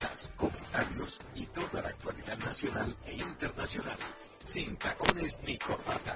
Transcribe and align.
notas, 0.00 0.30
comentarios 0.36 1.18
y 1.34 1.46
toda 1.46 1.82
la 1.82 1.88
actualidad 1.88 2.38
nacional 2.38 2.96
e 3.06 3.14
internacional. 3.14 3.98
Sin 4.44 4.76
tacones 4.76 5.38
ni 5.46 5.56
corbata. 5.58 6.15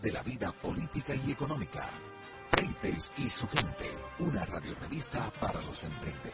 de 0.00 0.12
la 0.12 0.22
vida 0.22 0.52
política 0.52 1.14
y 1.14 1.32
económica. 1.32 1.88
Freites 2.48 3.12
y 3.18 3.28
su 3.28 3.46
gente, 3.48 3.90
una 4.20 4.44
radiorevista 4.44 5.30
para 5.40 5.60
los 5.62 5.84
emprendedores. 5.84 6.31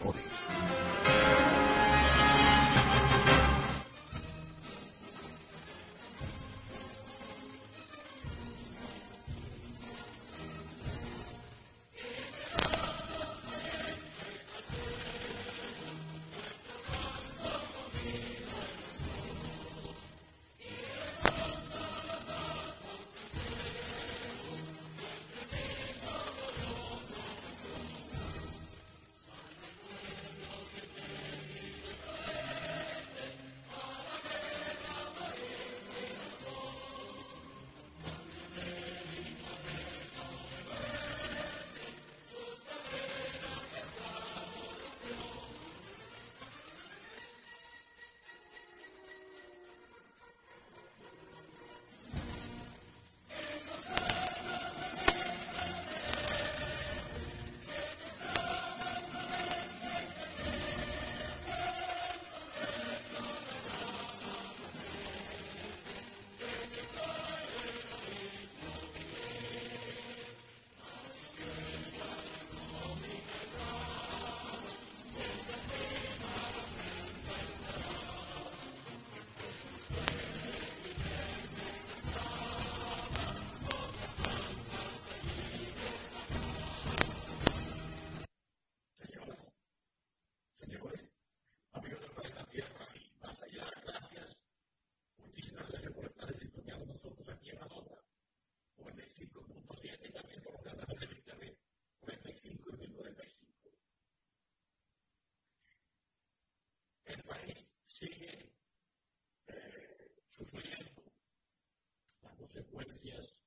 yes. 113.03 113.38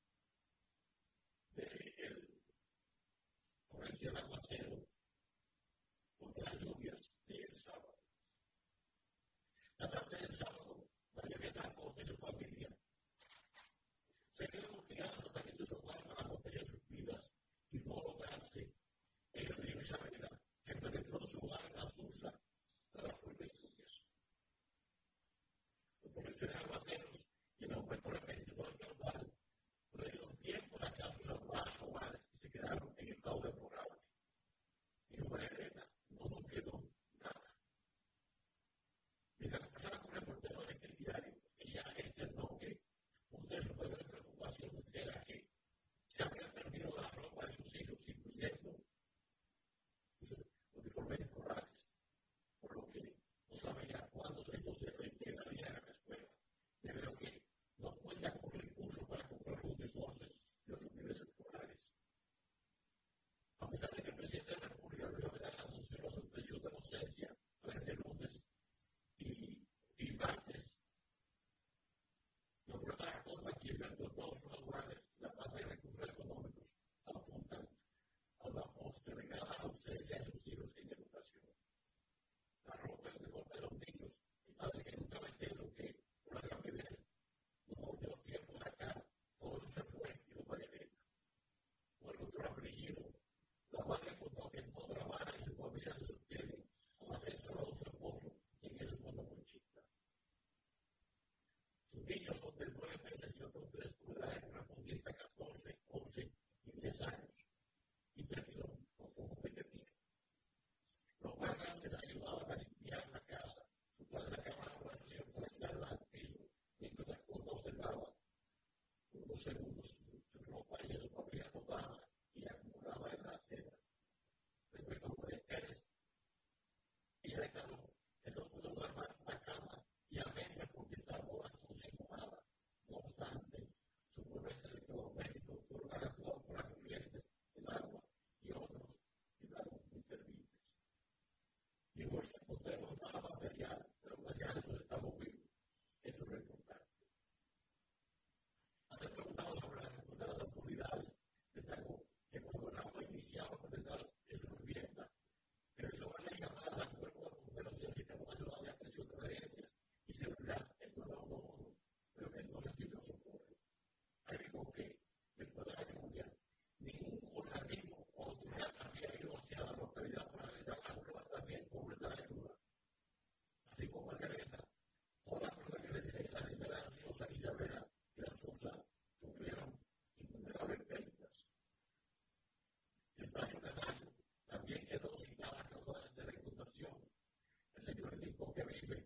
Había 188.62 188.80
sido 188.80 188.96
reclamada 188.96 189.01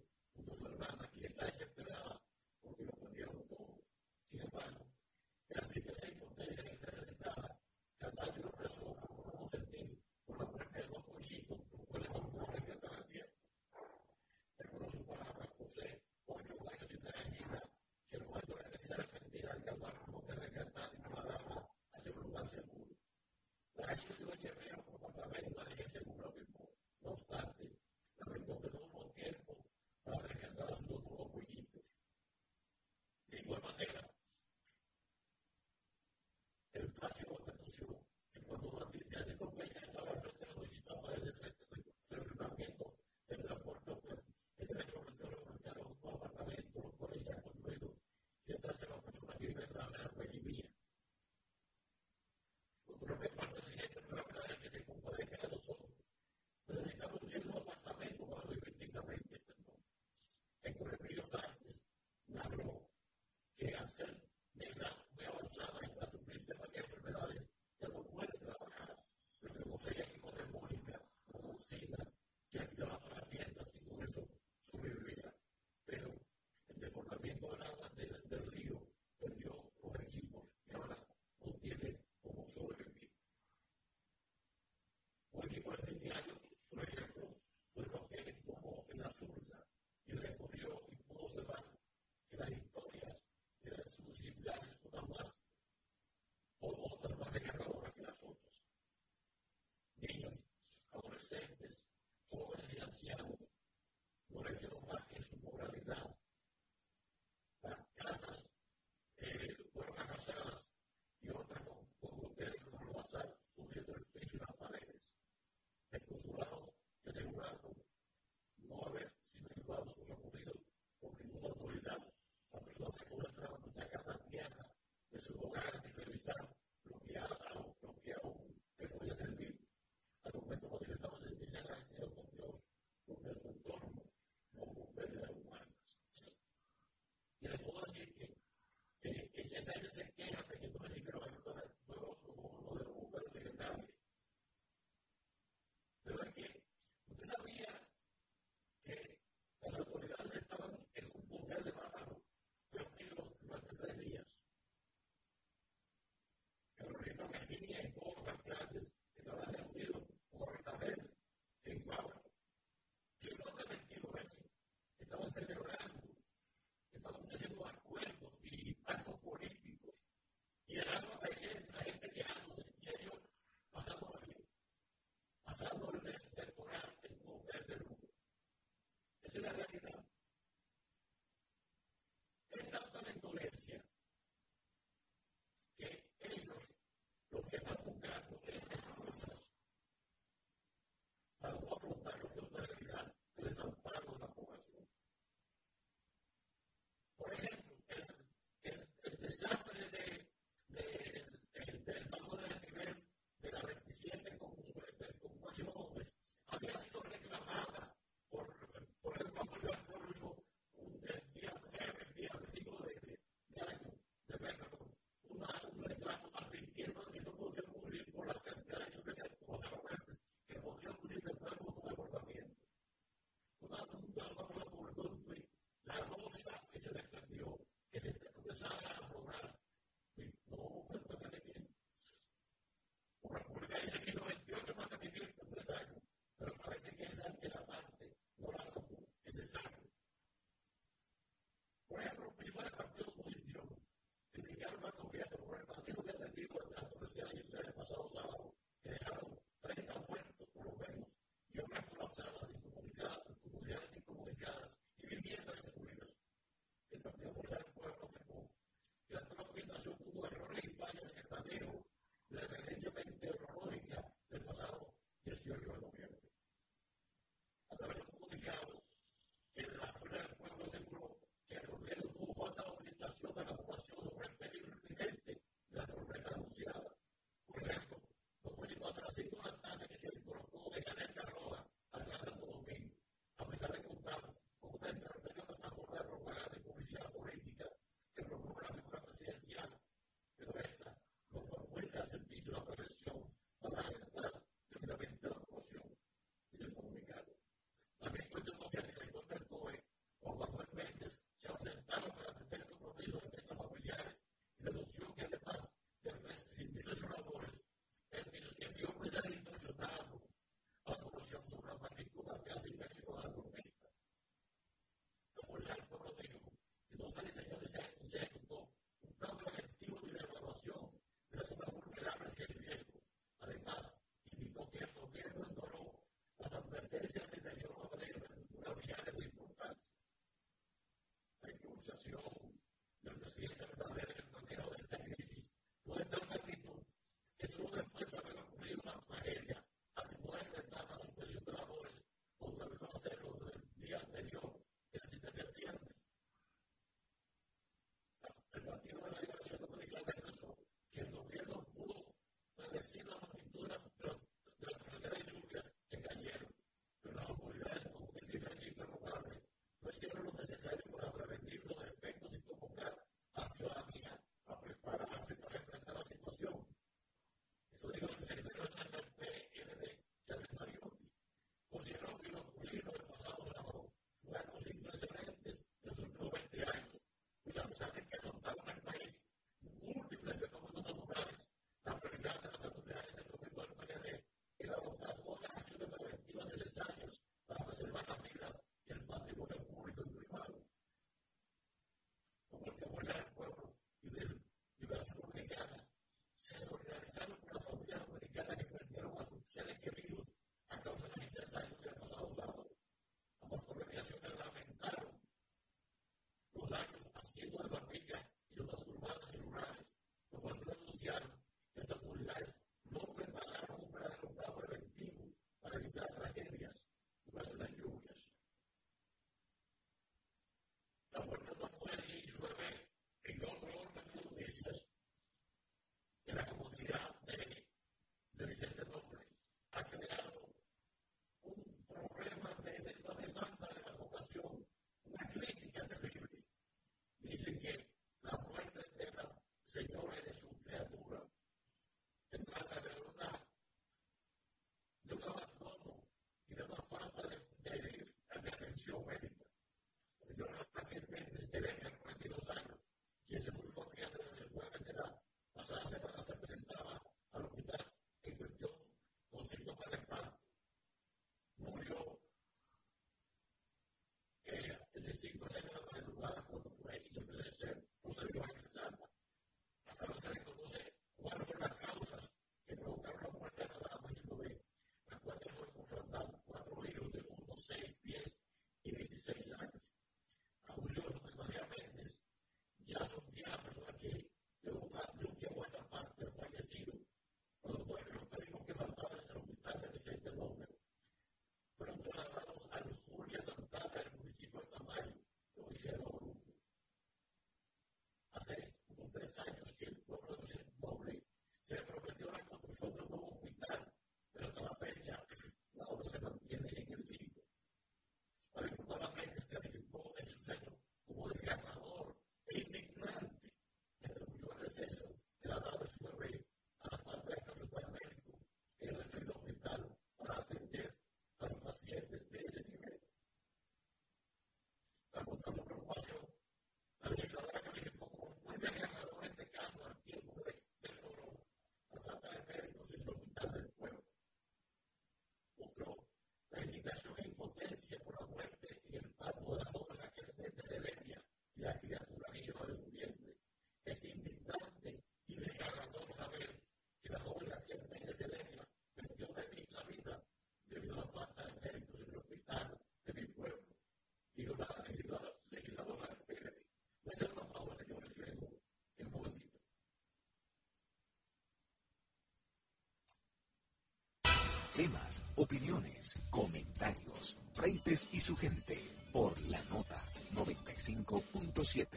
temas, 564.75 565.24
opiniones, 565.36 566.13
comentarios, 566.29 567.38
reyes 567.55 568.08
y 568.12 568.20
su 568.20 568.36
gente 568.36 568.77
por 569.12 569.39
la 569.44 569.60
nota 569.70 569.96
95.7. 570.34 571.88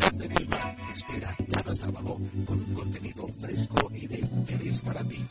Este 0.00 0.28
espera 0.92 1.36
cada 1.50 1.74
sábado 1.74 2.18
con 2.46 2.58
un 2.60 2.74
contenido 2.74 3.26
fresco 3.28 3.90
y 3.94 4.06
de 4.06 4.18
interés 4.18 4.80
para 4.82 5.02
ti. 5.04 5.26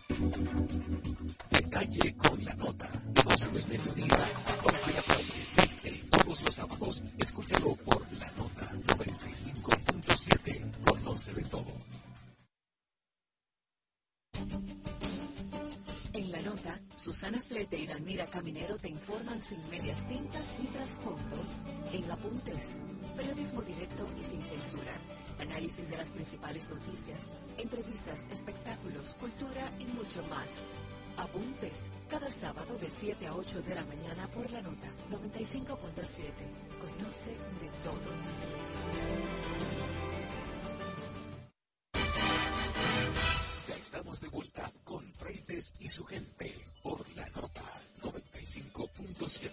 Y 45.80 45.90
su 45.90 46.06
gente 46.06 46.56
por 46.82 47.06
la 47.18 47.28
nota 47.30 47.64
95.7. 48.02 49.50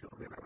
Show 0.00 0.10
de 0.18 0.28
la 0.28 0.36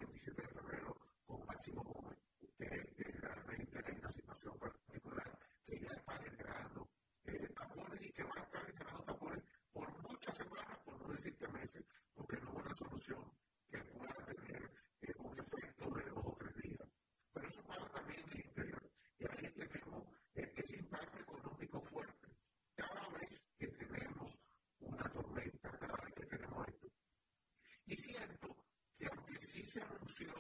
sí 29.51 29.67
se 29.67 29.83
anunció 29.83 30.33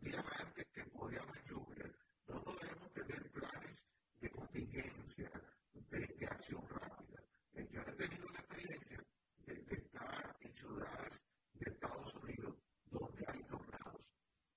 días 0.00 0.24
antes 0.40 0.66
que 0.74 0.82
podía 0.86 1.20
haber 1.20 1.44
lluvia, 1.44 1.86
no 2.26 2.42
podemos 2.42 2.92
tener 2.92 3.30
planes 3.30 3.78
de 4.20 4.30
contingencia, 4.30 5.30
de, 5.72 6.26
acción 6.26 6.66
rápida. 6.68 7.22
Eh, 7.52 7.68
yo 7.70 7.80
he 7.82 7.92
tenido 7.92 8.28
la 8.30 8.40
experiencia 8.40 9.04
de, 9.46 9.54
estar 9.70 10.36
en 10.40 10.52
ciudades 10.54 11.22
de 11.52 11.70
Estados 11.70 12.14
Unidos 12.14 12.56
donde 12.86 13.24
hay 13.28 13.42
tornados 13.44 14.02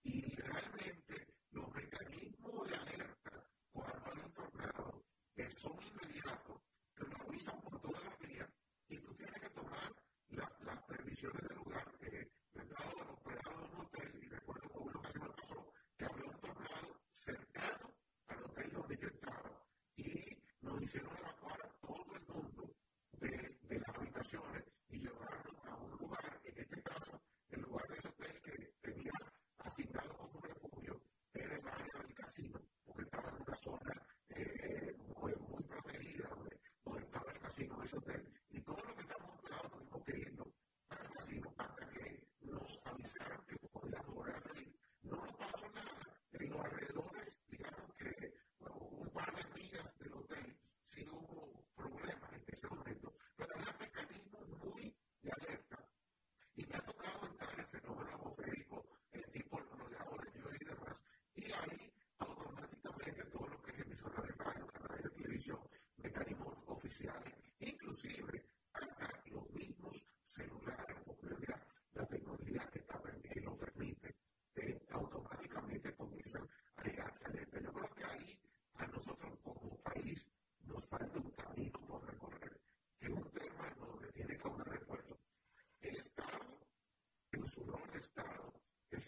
y 0.04 0.36
realmente 0.36 1.28
los 1.52 1.72
mecanismos 1.72 2.70
de 2.70 2.76
alerta 2.76 3.46
cuando 3.72 4.12
hay 4.12 4.20
un 4.20 4.34
tornado 4.34 5.04
eh, 5.36 5.50
son 5.52 5.78
inmediatos, 5.80 6.60
te 6.96 7.06
lo 7.06 7.18
avisan 7.22 7.62
por 7.62 7.80
todas 7.80 8.04
las 8.04 8.20
vías 8.20 8.50
y 8.88 8.98
tú 8.98 9.14
tienes 9.14 9.40
que 9.40 9.50
tomar 9.52 9.94
las 10.30 10.84
previsiones 10.88 11.48
del 11.48 11.58
lugar. 11.58 11.86
Eh, 12.02 12.32
el 12.54 12.62
estado 12.62 12.90
de 12.90 13.21
y 38.52 38.62
todo 38.62 38.78
lo 38.78 38.96
que 38.96 39.02
estamos 39.02 39.32
buscando, 39.42 39.68
estuvimos 39.68 40.04
queriendo 40.06 40.54
para 40.88 41.02
el 41.02 41.10
casino 41.10 41.52
hasta 41.58 41.90
que 41.90 42.28
nos 42.42 42.80
avisaron 42.86 43.41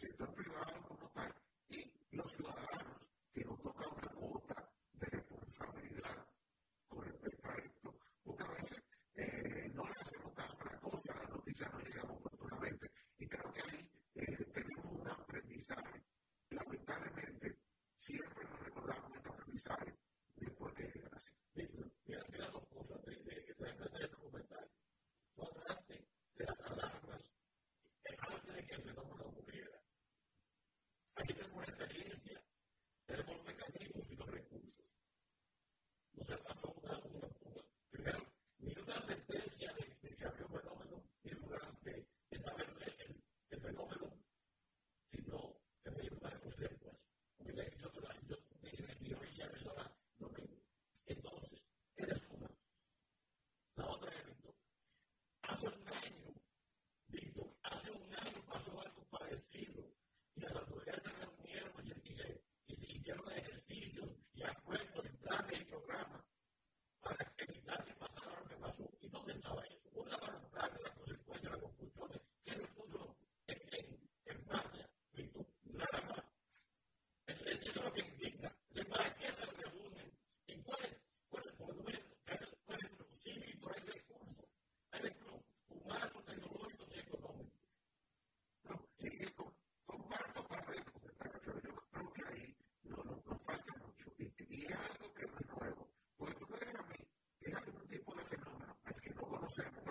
everyone 0.05 0.62
Alexander 99.59 99.82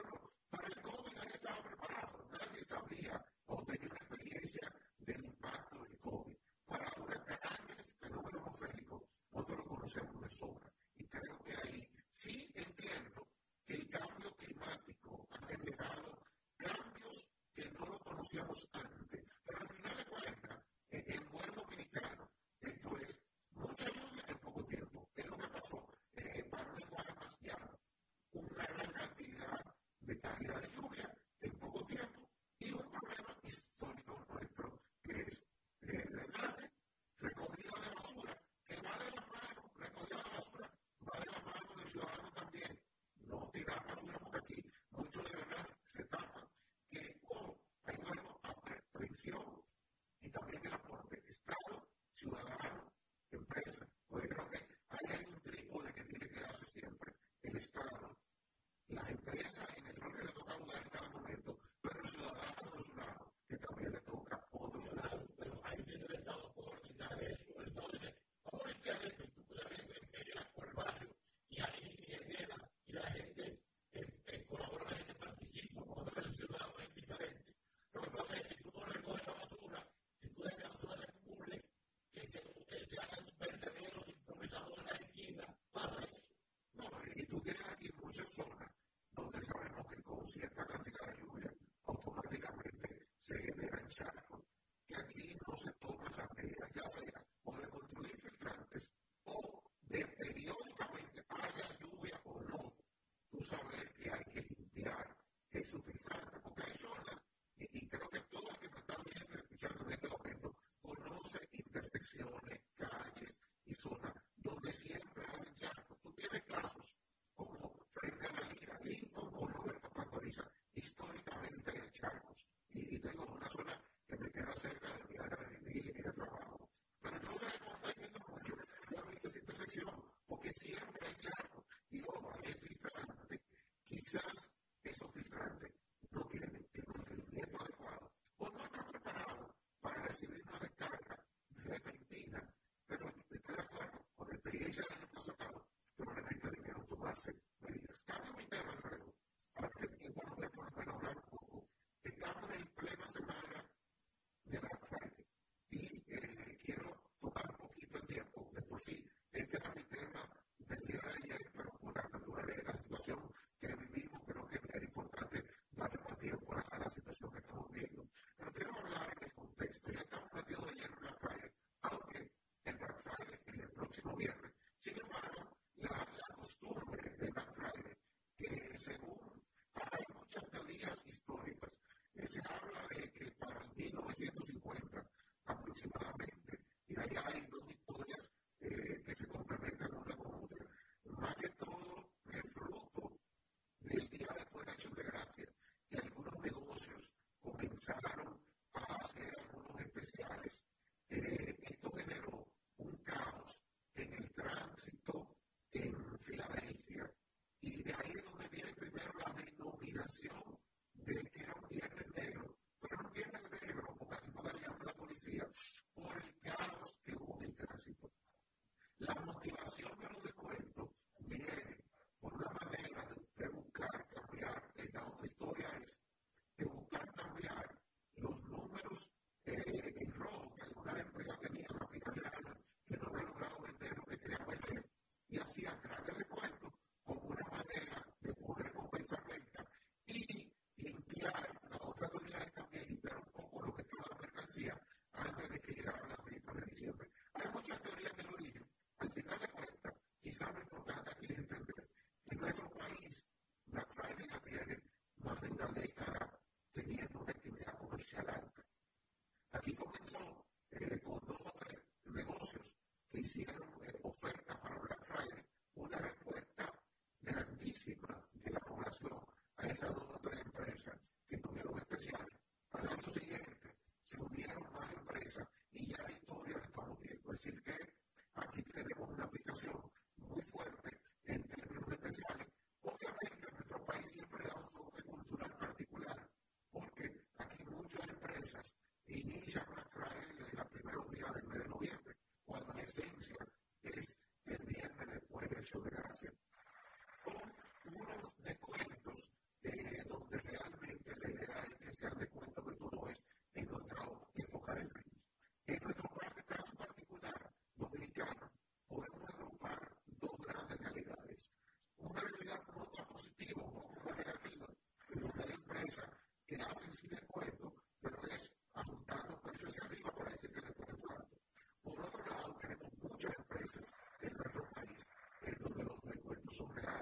sobre 326.63 327.02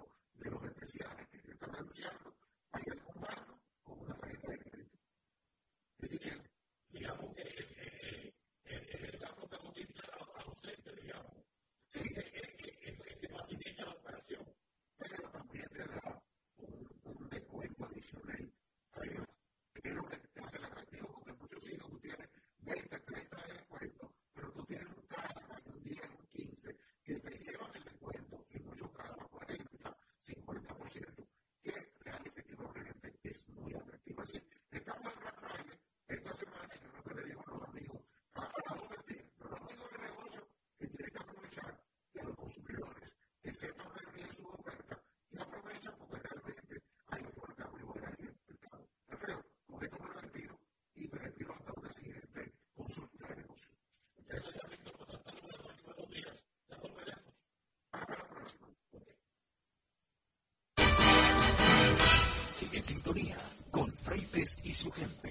su 64.81 64.91
gente 64.91 65.30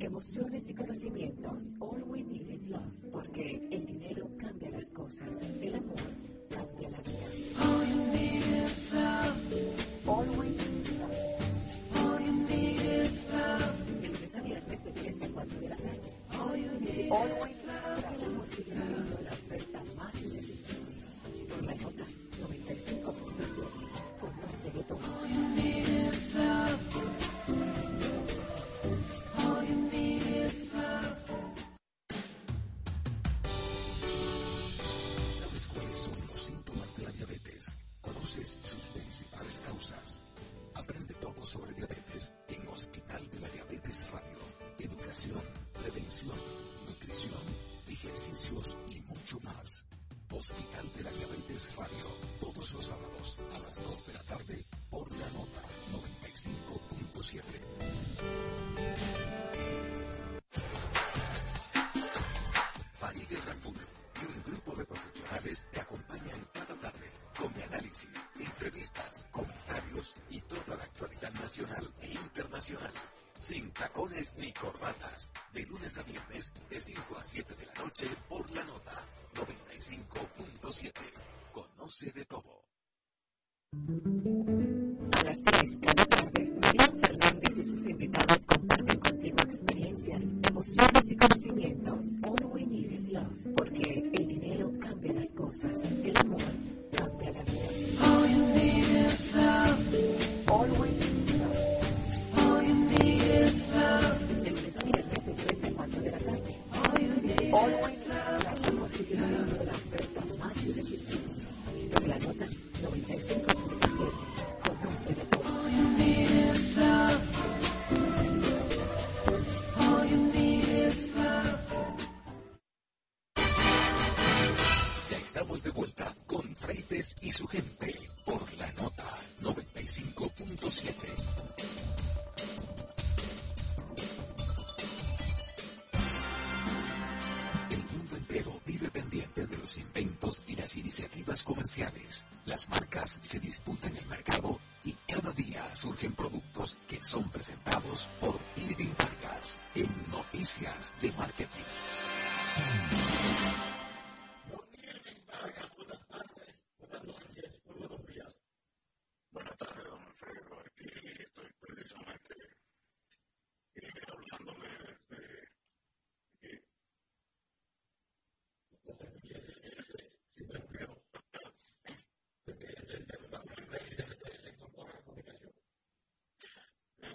emociones 0.00 0.68
y 0.68 0.74
conocimientos. 0.74 1.72
All 1.80 2.02
we 2.04 2.22
need 2.22 2.48
is 2.48 2.66
love, 2.68 2.92
porque 3.12 3.68
el 3.70 3.86
dinero 3.86 4.28
cambia 4.38 4.70
las 4.70 4.90
cosas, 4.90 5.38
el 5.60 5.74
amor 5.74 5.96
cambia 6.50 6.88
la 6.90 7.00
vida. 7.00 7.26
All 7.60 7.86
you 7.88 8.04
need 8.12 8.42
is 8.64 8.92
love. 8.92 9.36
All 10.06 10.26
we 10.38 10.48
need 12.48 12.80
is 12.80 13.26
love. 13.30 13.72
De 14.00 14.08
lunes 14.08 14.34
a 14.34 14.40
viernes 14.40 14.84
de 14.84 14.90
3 14.90 15.22
a 15.22 15.28
4 15.28 15.60
de 15.60 15.68
la 15.68 15.76
tarde. 15.76 16.00
Always 17.10 17.64
la 17.64 17.78
oferta 19.32 19.82
más 19.96 20.14
irresistible. 20.22 20.92
Por 21.48 21.62
la 21.64 21.74
nota 21.74 22.04
95.7. 22.40 23.04
Conoce 24.20 24.70
de 24.72 24.82
todo. 24.84 24.98
All 24.98 25.28
you 25.28 25.42
need 25.54 25.83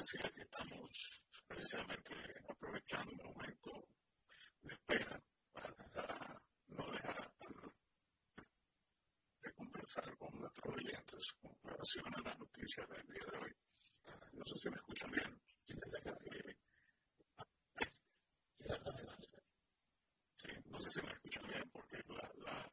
Sí, 0.10 0.18
aquí 0.24 0.42
estamos 0.42 1.22
precisamente 1.48 2.16
aprovechando 2.48 3.12
un 3.12 3.32
momento 3.32 3.86
de 4.64 4.74
espera 4.74 5.22
para 5.54 6.42
no 6.70 6.92
dejar 6.92 7.32
de 9.44 9.54
conversar 9.54 10.18
con 10.18 10.40
nuestros 10.40 10.76
oyentes 10.76 11.28
con 11.40 11.56
relación 11.62 12.06
a 12.16 12.22
las 12.24 12.40
noticias 12.40 12.90
del 12.90 13.06
día 13.06 13.24
de 13.32 13.38
hoy. 13.38 13.56
No 14.34 14.46
sé 14.46 14.58
si 14.58 14.70
me 14.72 14.78
escuchan 14.78 15.12
bien. 15.12 15.42
Sí, 20.38 20.50
no 20.66 20.80
sé 20.80 20.90
si 20.90 21.02
me 21.04 21.14
escuchan 21.14 21.48
bien 21.50 21.70
porque 21.70 22.04
la, 22.08 22.32
la, 22.38 22.72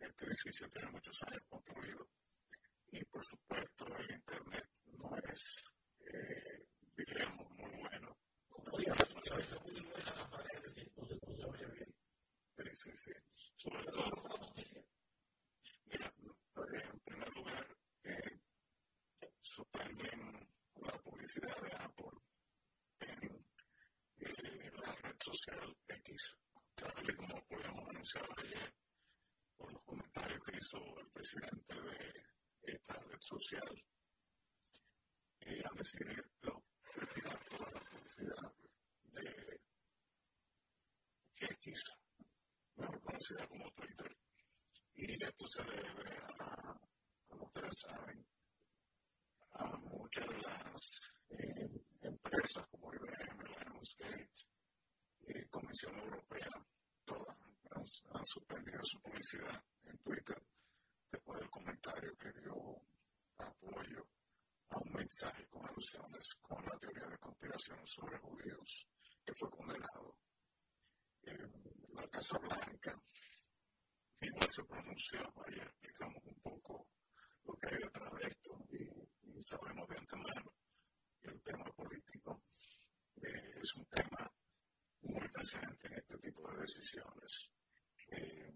este 0.00 0.24
edificio 0.24 0.68
tiene 0.68 0.90
muchos 0.90 1.16
años 1.28 1.42
construido 1.48 2.08
y 2.90 3.04
por 3.04 3.24
supuesto 3.24 3.86
el 3.98 4.10
internet 4.10 4.68
no 4.98 5.16
es, 5.18 5.64
eh, 6.12 6.71
muy 7.56 7.70
bueno. 7.80 8.16
Sí, 8.76 8.84
sí, 12.74 12.90
sí. 12.96 13.12
Sobre 13.56 13.84
todo, 13.84 14.54
mira, 15.86 16.12
en 16.16 17.00
primer 17.00 17.28
lugar, 17.34 17.66
eh, 18.04 18.40
sorprenden 19.40 20.48
la 20.76 20.92
publicidad 21.02 21.56
de 21.62 21.72
Apple 21.76 22.18
en 23.00 23.46
eh, 24.18 24.70
la 24.74 24.94
red 24.94 25.16
social 25.24 25.76
X, 25.88 26.36
tal 26.74 27.10
y 27.10 27.16
como 27.16 27.44
podíamos 27.46 27.88
anunciar 27.90 28.28
ayer 28.38 28.74
por 29.56 29.72
los 29.72 29.82
comentarios 29.84 30.40
que 30.44 30.56
hizo 30.56 30.78
el 30.98 31.10
presidente 31.10 31.74
de 31.82 32.72
esta 32.74 32.94
red 32.94 33.20
social. 33.20 33.84
Eh, 35.40 35.62
han 35.68 35.76
decidido 35.76 36.62
retirar 36.94 37.38
toda 37.48 37.70
la 37.70 37.80
publicidad 37.80 38.52
de 39.12 39.60
X, 41.36 41.84
mejor 42.76 43.00
conocida 43.00 43.46
como 43.48 43.70
Twitter. 43.72 44.16
Y 44.94 45.24
esto 45.24 45.46
se 45.46 45.62
debe 45.64 46.16
a, 46.38 46.76
como 47.28 47.44
ustedes 47.46 47.74
saben, 47.80 48.26
a 49.52 49.64
muchas 49.90 50.28
de 50.28 50.38
las 50.42 51.12
eh, 51.30 51.70
empresas 52.02 52.66
como 52.70 52.92
IBM, 52.94 53.42
Lionsgate 53.44 54.30
y 55.28 55.48
Comisión 55.48 55.98
Europea, 55.98 56.50
todas 57.04 57.36
han 57.74 58.24
suspendido 58.24 58.80
su 58.84 59.00
publicidad 59.00 59.62
en 59.84 59.98
Twitter 59.98 60.36
después 61.10 61.40
del 61.40 61.50
comentario 61.50 62.16
que 62.16 62.40
dio 62.40 62.54
apoyo 63.38 64.06
a 64.72 64.78
un 64.78 64.92
mensaje 64.94 65.46
con 65.48 65.64
alusiones 65.68 66.34
con 66.40 66.64
la 66.64 66.78
teoría 66.78 67.06
de 67.06 67.18
conspiración 67.18 67.86
sobre 67.86 68.18
judíos 68.18 68.88
que 69.24 69.34
fue 69.34 69.50
condenado. 69.50 70.16
en 71.22 71.94
la 71.94 72.08
Casa 72.08 72.38
Blanca 72.38 73.00
igual 74.20 74.48
se 74.50 74.64
pronunció, 74.64 75.20
ahí 75.44 75.58
explicamos 75.58 76.22
un 76.24 76.40
poco 76.40 76.88
lo 77.44 77.54
que 77.54 77.66
hay 77.68 77.78
detrás 77.82 78.12
de 78.12 78.28
esto 78.28 78.50
y, 78.70 79.38
y 79.38 79.42
sabemos 79.44 79.86
de 79.88 79.98
antemano 79.98 80.52
que 81.20 81.30
el 81.30 81.42
tema 81.42 81.64
político 81.76 82.42
eh, 83.22 83.52
es 83.60 83.74
un 83.74 83.86
tema 83.86 84.32
muy 85.02 85.28
presente 85.28 85.88
en 85.88 85.94
este 85.94 86.16
tipo 86.18 86.50
de 86.50 86.62
decisiones. 86.62 87.52
Eh, 88.08 88.52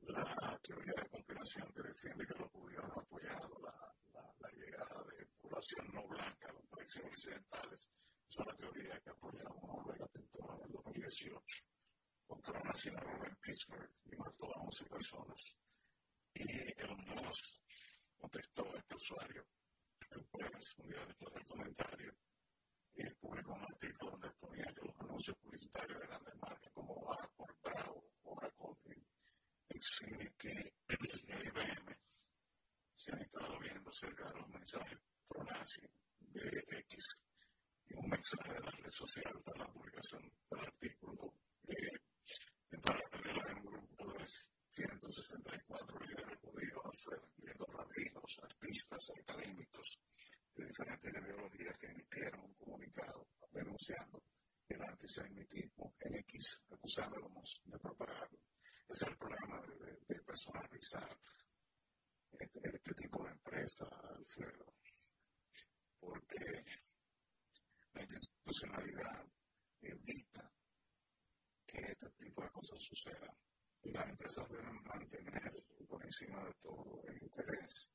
la 0.00 0.58
teoría 0.62 0.94
de 0.96 1.08
conspiración 1.08 1.72
que 1.74 1.82
defiende 1.82 2.26
que 2.26 2.38
los 2.38 2.50
judíos 2.50 2.84
han 2.84 3.00
apoyado 3.00 3.58
la, 3.60 3.92
la, 4.12 4.34
la 4.38 4.50
llegada 4.50 5.02
de 5.04 5.26
población 5.40 5.88
no 5.92 6.06
blanca 6.06 6.48
a 6.48 6.52
los 6.52 6.66
países 6.66 7.02
occidentales 7.04 7.88
es 8.32 8.38
una 8.38 8.56
teoría 8.56 8.98
que 9.00 9.10
apoya 9.10 9.44
a 9.44 9.96
que 9.96 10.02
atentó 10.02 10.54
en 10.54 10.64
el 10.64 10.72
2018 10.72 11.64
contra 12.26 12.60
una 12.60 12.72
sinagoga 12.72 13.28
en 13.28 13.36
Pittsburgh 13.36 13.90
y 14.06 14.16
mató 14.16 14.46
a 14.56 14.62
11 14.62 14.84
personas. 14.86 15.58
Y 16.34 16.50
el 16.80 16.96
Musk 16.96 17.60
contestó 18.16 18.64
a 18.72 18.78
este 18.78 18.94
usuario 18.94 19.46
el 20.10 20.22
jueves, 20.30 20.74
un 20.78 20.88
día 20.88 21.04
después 21.06 21.34
del 21.34 21.44
comentario, 21.44 22.14
y 22.94 23.10
publicó 23.20 23.52
un 23.52 23.62
artículo 23.64 24.10
donde 24.12 24.30
ponía 24.40 24.64
que 24.64 24.86
los 24.86 25.00
anuncios 25.00 25.36
publicitarios 25.36 26.00
de 26.00 26.06
grandes 26.06 26.34
marcas 26.36 26.72
como 26.72 27.12
Apple, 27.12 27.54
Bravo, 27.62 28.04
Oracle, 28.22 29.04
Xfinity 29.68 30.72
y 30.88 31.48
IBM 31.48 32.01
se 33.02 33.10
han 33.10 33.20
estado 33.20 33.58
viendo 33.58 33.90
cerca 33.92 34.30
de 34.30 34.38
los 34.38 34.48
mensajes 34.48 34.98
pro-nazi 35.26 35.82
de 36.20 36.64
X 36.68 37.22
y 37.86 37.94
un 37.94 38.08
mensaje 38.08 38.52
de 38.52 38.60
la 38.60 38.70
red 38.70 38.90
social 38.90 39.34
de 39.44 39.58
la 39.58 39.66
publicación 39.72 40.22
del 40.48 40.60
artículo 40.60 41.34
de 41.64 42.00
en 42.70 42.80
hay 42.86 43.54
un 43.58 43.64
grupo 43.66 44.12
de 44.12 44.26
164 44.70 45.98
líderes 45.98 46.38
judíos, 46.40 46.80
Alfredo, 46.84 47.28
incluyendo 47.36 47.66
rabinos, 47.66 48.38
artistas, 48.40 49.10
académicos 49.20 49.98
de 50.54 50.64
diferentes 50.64 51.12
ideologías 51.12 51.78
que 51.78 51.86
emitieron 51.88 52.40
un 52.40 52.54
comunicado 52.54 53.26
denunciando 53.50 54.22
el 54.68 54.80
antisemitismo 54.80 55.94
en 56.00 56.14
X, 56.14 56.62
acusándolos 56.70 57.62
de 57.64 57.78
propagarlo. 57.80 58.38
Es 58.88 59.02
el 59.02 59.16
problema 59.18 59.60
de, 59.66 59.86
de, 59.86 59.98
de 60.08 60.22
personalizar 60.22 61.18
este, 62.38 62.60
este, 62.76 62.94
tipo 62.94 63.24
de 63.24 63.30
empresa, 63.30 63.86
Alfredo, 64.16 64.74
porque 66.00 66.64
la 67.94 68.02
institucionalidad 68.02 69.26
evita 69.80 70.52
que 71.66 71.78
este 71.78 72.10
tipo 72.10 72.42
de 72.42 72.50
cosas 72.50 72.78
sucedan. 72.80 73.36
Y 73.84 73.90
las 73.90 74.08
empresas 74.08 74.48
deben 74.48 74.80
mantener 74.84 75.64
por 75.88 76.04
encima 76.04 76.44
de 76.44 76.52
todo 76.62 77.02
el 77.08 77.20
interés 77.20 77.90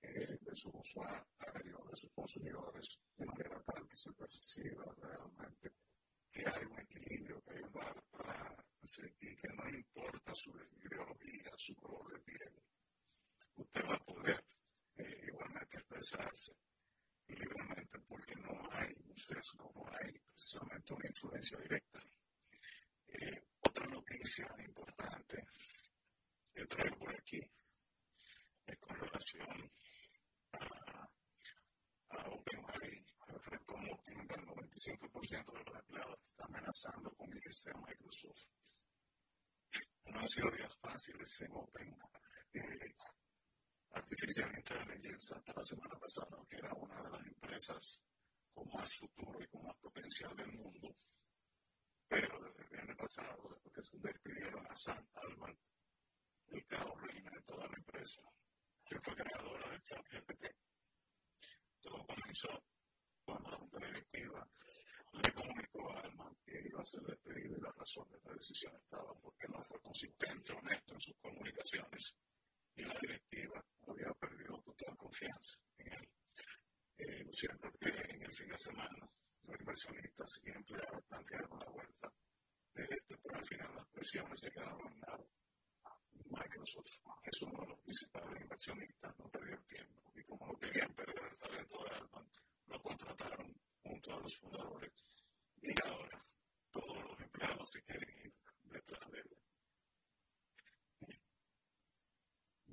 de 0.00 0.56
sus 0.56 0.72
usuarios, 0.74 1.90
de 1.90 1.96
sus 1.96 2.12
consumidores, 2.12 2.98
de 3.16 3.26
manera 3.26 3.62
tal 3.62 3.86
que 3.86 3.96
se 3.96 4.12
perciba 4.14 4.84
realmente 4.96 5.72
que 6.32 6.42
hay 6.48 6.64
un 6.64 6.80
equilibrio, 6.80 7.42
que 7.42 7.54
hay 7.54 7.62
una 7.62 7.92
y 9.20 9.36
que 9.36 9.48
no 9.54 9.68
importa 9.68 10.34
su 10.34 10.50
ideología, 10.50 11.50
su 11.56 11.74
color 11.76 12.12
de 12.12 12.18
piel, 12.20 12.52
usted 13.56 13.82
va 13.88 13.94
a 13.94 14.04
poder 14.04 14.44
eh, 14.96 15.20
igualmente 15.26 15.78
expresarse 15.78 16.52
libremente 17.28 17.98
porque 18.08 18.34
no 18.36 18.52
hay 18.72 18.92
un 19.04 19.16
sesgo, 19.16 19.72
no 19.74 19.86
hay 19.88 20.12
precisamente 20.20 20.94
una 20.94 21.08
influencia 21.08 21.58
directa. 21.58 22.00
Eh, 23.08 23.42
otra 23.60 23.86
noticia 23.86 24.46
importante 24.64 25.46
que 26.54 26.66
traigo 26.66 26.98
por 26.98 27.14
aquí 27.14 27.40
es 28.66 28.78
con 28.78 28.96
relación 28.98 29.72
a, 30.52 31.08
a 32.10 32.28
OpenAI, 32.28 33.04
como 33.66 34.02
el 34.06 34.46
95% 34.46 35.52
de 35.52 35.64
los 35.64 35.80
empleados 35.80 36.18
está 36.24 36.44
amenazando 36.44 37.10
con 37.16 37.28
irse 37.34 37.70
a 37.70 37.78
Microsoft. 37.78 38.46
No 40.06 40.20
han 40.20 40.28
sido 40.28 40.50
días 40.50 40.76
fáciles 40.80 41.40
en 41.40 41.52
Open 41.52 41.96
eh, 42.54 42.94
Artificial 43.94 44.50
Intelligence 44.56 45.34
hasta 45.34 45.52
la 45.52 45.64
semana 45.64 45.98
pasada, 45.98 46.38
que 46.48 46.56
era 46.56 46.72
una 46.74 47.02
de 47.02 47.10
las 47.10 47.26
empresas 47.26 48.00
con 48.54 48.68
más 48.72 48.88
futuro 48.96 49.42
y 49.42 49.46
con 49.48 49.64
más 49.64 49.76
potencial 49.76 50.34
del 50.36 50.52
mundo. 50.52 50.96
Pero 52.08 52.40
desde 52.40 52.62
el 52.62 52.68
viernes 52.68 52.96
pasado, 52.96 53.48
después 53.50 53.74
que 53.74 53.84
se 53.84 53.98
despidieron 53.98 54.66
a 54.66 54.76
Sam 54.76 55.06
Alban, 55.14 55.58
el 56.48 56.66
caos 56.66 57.00
reina 57.02 57.30
de 57.30 57.42
toda 57.42 57.66
la 57.68 57.76
empresa, 57.76 58.22
que 58.84 59.00
fue 59.00 59.14
creadora 59.14 59.70
del 59.70 59.82
chat 59.84 60.06
GPT. 60.10 60.44
Todo 61.80 62.06
comenzó 62.06 62.64
cuando 63.24 63.50
la 63.50 63.56
Junta 63.58 63.78
Directiva 63.78 64.48
le 65.12 65.32
comunicó 65.34 65.90
a 65.90 66.00
Alman 66.00 66.34
que 66.44 66.62
iba 66.64 66.80
a 66.80 66.86
ser 66.86 67.02
despedido 67.02 67.58
y 67.58 67.60
la 67.60 67.72
razón 67.72 68.08
de 68.10 68.18
la 68.24 68.34
decisión 68.34 68.74
estaba 68.76 69.12
porque 69.20 69.48
no 69.48 69.62
fue 69.64 69.80
consistente, 69.80 70.52
honesto 70.52 70.94
en 70.94 71.00
sus 71.00 71.16
comunicaciones 71.18 72.14
y 72.76 72.82
la 72.82 72.94
directiva 73.00 73.64
había 73.86 74.12
perdido 74.14 74.60
total 74.62 74.96
confianza 74.96 75.58
en 75.78 75.92
él. 75.92 76.08
Eh, 76.98 77.24
siempre 77.32 77.70
que 77.80 77.88
en 77.88 78.22
el 78.22 78.34
fin 78.34 78.48
de 78.48 78.58
semana 78.58 79.08
los 79.44 79.60
inversionistas 79.60 80.30
y 80.44 80.50
empleados 80.50 81.04
plantearon 81.08 81.58
la 81.58 81.70
vuelta 81.70 82.12
de 82.74 82.82
este, 82.84 83.16
pero 83.22 83.36
al 83.36 83.46
final 83.46 83.74
las 83.76 83.88
presiones 83.88 84.40
se 84.40 84.50
quedaron 84.50 84.92
en. 84.92 85.02
Microsoft 86.32 86.88
es 87.24 87.42
uno 87.42 87.60
de 87.60 87.66
los 87.68 87.80
principales 87.80 88.40
inversionistas, 88.40 89.18
no 89.18 89.28
perdió 89.28 89.60
tiempo 89.68 90.12
y 90.14 90.24
como 90.24 90.46
no 90.46 90.58
querían 90.58 90.94
perder 90.94 91.24
el 91.30 91.36
talento 91.36 91.84
de 91.84 91.90
Altman, 91.96 92.26
lo 92.68 92.82
contrataron 92.82 93.54
junto 93.82 94.14
a 94.14 94.20
los 94.20 94.36
fundadores 94.38 94.92
y 95.60 95.74
ahora 95.84 96.24
todos 96.70 97.04
los 97.04 97.20
empleados 97.20 97.70
se 97.70 97.82
quieren 97.82 98.08
ir 98.24 98.32
detrás 98.62 99.10
de 99.10 99.18
él. 99.18 99.41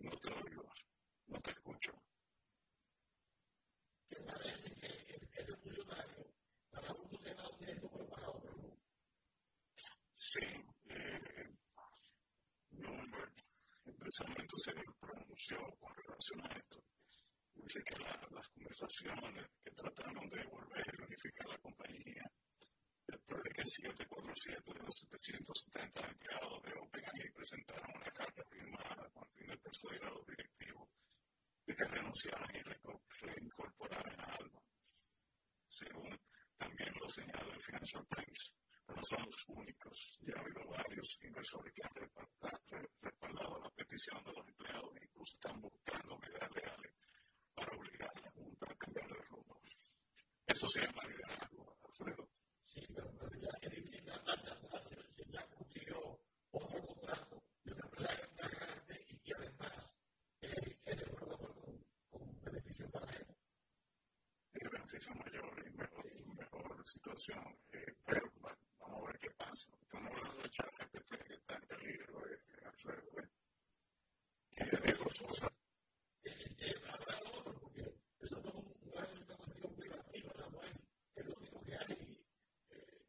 No 0.01 0.11
te 0.11 0.31
oigo, 0.33 0.63
no 1.27 1.41
te 1.41 1.51
escucho. 1.51 1.91
Que 4.09 4.15
parece 4.21 4.73
que 4.75 4.87
ese 4.87 5.55
funcionario 5.57 6.25
para 6.71 6.93
un 6.93 7.09
funcionario 7.09 7.57
directo, 7.59 7.89
pero 7.91 8.07
para 8.07 8.29
otro 8.29 8.55
no. 8.55 8.77
Sí, 10.15 10.45
eh, 10.85 11.49
Bloomberg, 12.71 13.33
precisamente 13.99 14.55
se 14.57 14.71
pronunció 14.99 15.57
con 15.79 15.93
relación 15.95 16.41
a 16.45 16.57
esto. 16.57 16.81
Dice 17.55 17.83
que 17.83 17.95
la, 17.99 18.27
las 18.31 18.47
conversaciones 18.49 19.47
que 19.63 19.71
trataron 19.71 20.29
de 20.29 20.45
volver 20.45 20.87
a 20.87 21.05
unificar 21.05 21.47
la 21.47 21.57
compañía 21.57 22.31
después 23.11 23.43
de 23.43 23.49
que 23.51 23.65
747 23.65 24.73
de 24.73 24.85
los 24.85 24.95
770 24.95 26.07
empleados 26.07 26.63
de 26.63 26.73
OpenAI 26.73 27.29
presentaron 27.33 27.89
una 27.95 28.11
carta 28.11 28.43
firmada 28.49 29.09
con 29.13 29.27
fin 29.31 29.47
de 29.47 29.57
persuadir 29.57 30.03
a 30.03 30.09
los 30.11 30.25
directivos 30.27 30.89
de 31.65 31.75
que 31.75 31.85
renunciaran 31.85 32.55
y 32.55 32.61
reincorporaran 33.25 34.19
a 34.19 34.23
Alba. 34.35 34.61
Según 35.67 36.19
también 36.57 36.93
lo 36.99 37.09
señala 37.09 37.53
el 37.53 37.63
Financial 37.63 38.05
Times, 38.07 38.53
no 38.95 39.03
son 39.03 39.25
los 39.25 39.47
únicos. 39.47 40.17
Ya 40.21 40.33
ha 40.35 40.41
habido 40.41 40.65
varios 40.67 41.17
inversores 41.21 41.73
que 41.73 41.83
han 41.83 41.93
respaldado 43.01 43.59
la 43.59 43.69
petición 43.71 44.23
de 44.23 44.33
los 44.33 44.47
empleados 44.47 44.95
e 44.95 45.05
incluso 45.05 45.33
están 45.35 45.61
buscando 45.61 46.17
medidas 46.17 46.49
reales 46.51 46.93
para 47.53 47.75
obligar 47.75 48.11
a 48.15 48.21
la 48.21 48.31
Junta 48.31 48.65
a 48.69 48.75
cambiar 48.75 49.07
de 49.07 49.21
rumbo. 49.29 49.61
Eso 50.47 50.67
se 50.67 50.81
llama 50.81 51.03
liderazgo, 51.05 51.77
Alfredo. 51.85 52.38
Pero, 68.05 68.31
vamos 68.79 69.03
a 69.03 69.05
ver 69.07 69.19
qué 69.19 69.29
pasa. 69.31 69.69
Estamos 69.81 70.11
hablando 70.11 70.41
de 70.41 70.49
ChatGPT 70.49 71.27
que 71.27 71.33
está 71.33 71.55
en 71.55 71.67
peligro, 71.67 72.27
eh, 72.27 72.39
Alfredo. 72.65 73.19
Eh. 73.19 73.29
Que 74.55 74.63
es 74.63 75.17
cosa. 75.19 75.51
Eh, 76.23 76.55
eh, 76.57 76.75
habrá 76.91 77.19
otro, 77.37 77.53
porque 77.59 77.93
eso 78.19 78.41
no 78.41 78.49
es 78.49 78.55
un, 78.55 78.75
no 78.89 79.03
es 79.03 79.11
una 79.19 79.37
cuestión 79.37 79.75
privativa, 79.75 80.31
o 80.31 80.37
sea, 80.37 80.49
no 80.49 80.63
es, 80.63 80.75
es 81.15 81.25
lo 81.25 81.35
único 81.35 81.61
que 81.61 81.77
hay 81.77 82.17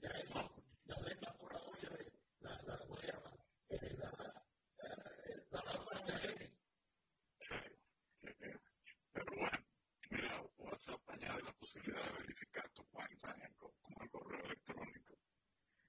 ya 0.02 0.10
es 0.10 0.28
ya 0.84 0.94
se 0.96 1.12
incorporado 1.14 1.72
ya 1.82 1.90
de 1.90 2.12
la 2.40 2.62
la 2.62 2.78
¿cómo 2.78 2.96
se 3.00 3.06
llama? 3.06 3.32
Eh, 3.68 3.96
la 3.98 4.44
la 5.50 5.62
lámpara 5.64 6.04
de 6.04 6.28
aire. 6.28 6.52
Sí, 7.38 7.54
pero 9.12 9.26
bueno, 9.36 9.58
mira, 10.10 10.42
WhatsApp 10.58 11.08
añade 11.08 11.42
la 11.42 11.52
posibilidad 11.52 12.04
de 12.04 12.18
verificar 12.20 12.68
tu 12.70 12.84
cuenta 12.86 13.34
en, 13.42 13.54
como 13.54 14.02
el 14.02 14.10
correo 14.10 14.44
electrónico. 14.44 15.18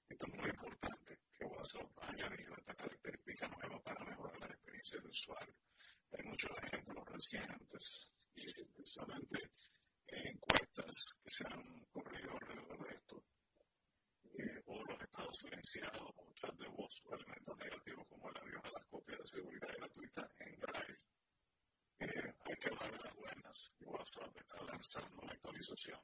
Esto 0.08 0.26
es 0.26 0.34
muy 0.34 0.50
importante, 0.50 1.18
que 1.38 1.44
WhatsApp 1.44 1.98
ha 2.00 2.08
añadido 2.10 2.54
esta 2.56 2.74
característica 2.74 3.48
nueva 3.48 3.82
para 3.82 4.04
mejorar 4.04 4.38
la 4.40 4.46
experiencia 4.92 5.00
del 5.00 5.10
usuario. 5.10 5.54
Hay 6.12 6.28
muchos 6.28 6.50
ejemplos 6.64 7.04
recientes 7.06 8.10
y 8.34 8.64
precisamente 8.64 9.50
encuestas 10.06 10.92
que 11.22 11.30
se 11.30 11.46
han 11.46 11.84
corrido 11.90 12.32
alrededor 12.32 12.86
de 12.86 12.94
esto 12.94 13.24
eh, 14.38 14.62
o 14.66 14.84
los 14.84 15.00
estados 15.00 15.36
silenciados 15.38 16.12
o 16.16 16.32
chat 16.34 16.54
de 16.58 16.68
voz 16.68 17.02
o 17.04 17.14
elementos 17.14 17.56
negativos 17.56 18.06
como 18.08 18.28
el 18.28 18.36
adiós 18.36 18.64
a 18.64 18.78
las 18.78 18.86
copias 18.88 19.18
de 19.18 19.28
seguridad 19.28 19.68
gratuitas 19.78 20.30
en 20.40 20.60
Drive. 20.60 21.00
Eh, 22.00 22.34
hay 22.44 22.56
que 22.56 22.68
hablar 22.68 22.92
de 22.92 23.04
las 23.04 23.14
buenas. 23.14 23.72
WhatsApp 23.80 24.36
está 24.36 24.64
lanzando 24.64 25.22
una 25.22 25.32
actualización 25.32 26.00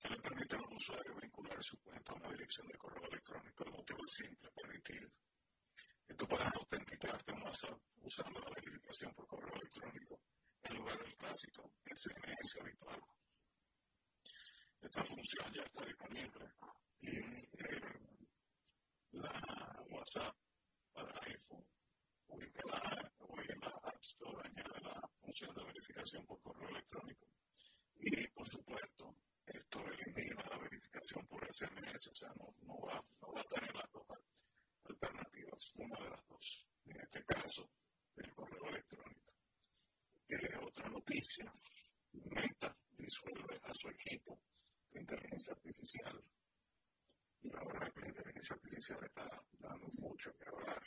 que 0.00 0.08
le 0.10 0.20
permite 0.20 0.54
a 0.54 0.58
los 0.60 0.72
usuarios 0.76 1.20
vincular 1.20 1.64
su 1.64 1.76
cuenta 1.82 2.12
a 2.12 2.16
una 2.16 2.30
dirección 2.30 2.68
de 2.68 2.78
correo 2.78 3.04
electrónico. 3.08 3.64
El 3.64 3.72
motivo 3.72 3.98
es 4.04 4.14
simple, 4.14 4.50
permitir 4.54 5.10
que 6.06 6.14
tú 6.14 6.26
puedas 6.26 6.54
autenticarte 6.54 7.32
en 7.32 7.42
WhatsApp 7.42 7.80
usando 8.08 8.40
la 8.40 8.50
verificación 8.54 9.12
por 9.12 9.26
correo 9.26 9.54
electrónico 9.54 10.18
en 10.62 10.76
lugar 10.76 10.98
del 10.98 11.14
clásico 11.16 11.70
SMS 11.84 12.56
habitual. 12.58 13.00
Esta 14.80 15.04
función 15.04 15.52
ya 15.52 15.62
está 15.62 15.84
disponible 15.84 16.50
y 17.02 17.18
eh, 17.18 17.80
la 19.12 19.84
WhatsApp 19.90 20.34
para 20.94 21.20
iPhone 21.26 21.66
ubicada 22.28 23.12
hoy 23.28 23.44
en 23.46 23.60
la 23.60 23.76
App 23.76 24.00
Store 24.00 24.48
añade 24.48 24.80
la 24.80 25.10
función 25.20 25.54
de 25.54 25.64
verificación 25.64 26.24
por 26.24 26.40
correo 26.40 26.68
electrónico 26.70 27.26
y 28.00 28.26
por 28.28 28.48
supuesto 28.48 29.16
esto 29.44 29.84
elimina 29.86 30.42
la 30.48 30.56
verificación 30.56 31.26
por 31.26 31.46
SMS 31.52 32.06
o 32.06 32.14
sea 32.14 32.32
no, 32.38 32.54
no, 32.62 32.80
va, 32.80 33.04
no 33.20 33.32
va 33.32 33.40
a 33.42 33.44
tener 33.44 33.74
las 33.74 33.92
dos 33.92 34.06
alternativas 34.84 35.72
una 35.74 35.98
de 36.04 36.10
las 36.10 36.26
dos 36.26 36.66
en 36.86 37.00
este 37.00 37.24
caso 37.24 37.68
el 38.24 38.34
correo 38.34 38.68
electrónico 38.68 39.28
otra 40.68 40.88
noticia 40.90 41.52
Meta 42.12 42.76
disuelve 42.96 43.58
a 43.62 43.72
su 43.74 43.88
equipo 43.88 44.38
de 44.90 45.00
inteligencia 45.00 45.52
artificial 45.52 46.22
y 47.40 47.50
la 47.50 47.64
verdad 47.64 47.92
que 47.92 48.00
la 48.00 48.08
inteligencia 48.08 48.54
artificial 48.54 49.04
está 49.04 49.42
dando 49.58 49.88
mucho 49.98 50.32
que 50.36 50.48
hablar 50.48 50.82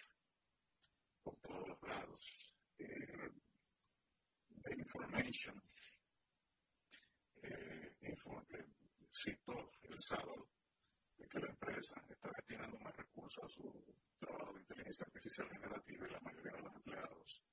por 1.23 1.36
todos 1.38 1.67
los 1.67 1.82
lados. 1.84 2.55
Eh, 2.77 3.32
information, 4.77 5.61
eh, 7.43 7.95
eh, 8.01 8.15
citó 9.11 9.71
el 9.84 9.99
sábado 9.99 10.47
que 11.29 11.39
la 11.39 11.49
empresa 11.49 11.95
está 12.09 12.29
destinando 12.36 12.79
más 12.79 12.95
recursos 12.95 13.43
a 13.43 13.49
su 13.49 13.86
trabajo 14.22 14.53
de 14.53 14.61
inteligencia 14.61 15.05
artificial 15.05 15.49
generativa 15.49 16.07
y 16.07 16.11
la 16.11 16.19
mayoría 16.19 16.51
de 16.51 16.61
los 16.61 16.76
empleados 16.76 17.43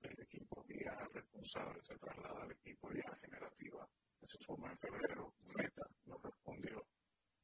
del 0.00 0.20
equipo 0.20 0.64
IA 0.68 1.08
responsable 1.12 1.82
se 1.82 1.98
traslada 1.98 2.42
al 2.42 2.52
equipo 2.52 2.92
IA 2.92 3.16
generativa. 3.22 3.88
Eso 4.20 4.38
forma 4.38 4.70
en 4.70 4.78
febrero. 4.78 5.34
Meta 5.56 5.86
nos 6.04 6.22
respondió 6.22 6.86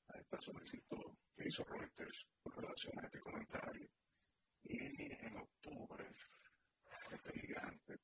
a 0.08 0.18
esta 0.18 0.40
solicitud 0.40 1.16
que 1.34 1.48
hizo 1.48 1.64
Reuters 1.64 2.28
con 2.42 2.52
relación 2.52 2.98
a 2.98 3.06
este 3.06 3.20
comentario. 3.20 3.88
Y 4.64 5.12
en 5.24 5.36
octubre, 5.36 6.06
este 7.10 7.40
gigante 7.40 7.94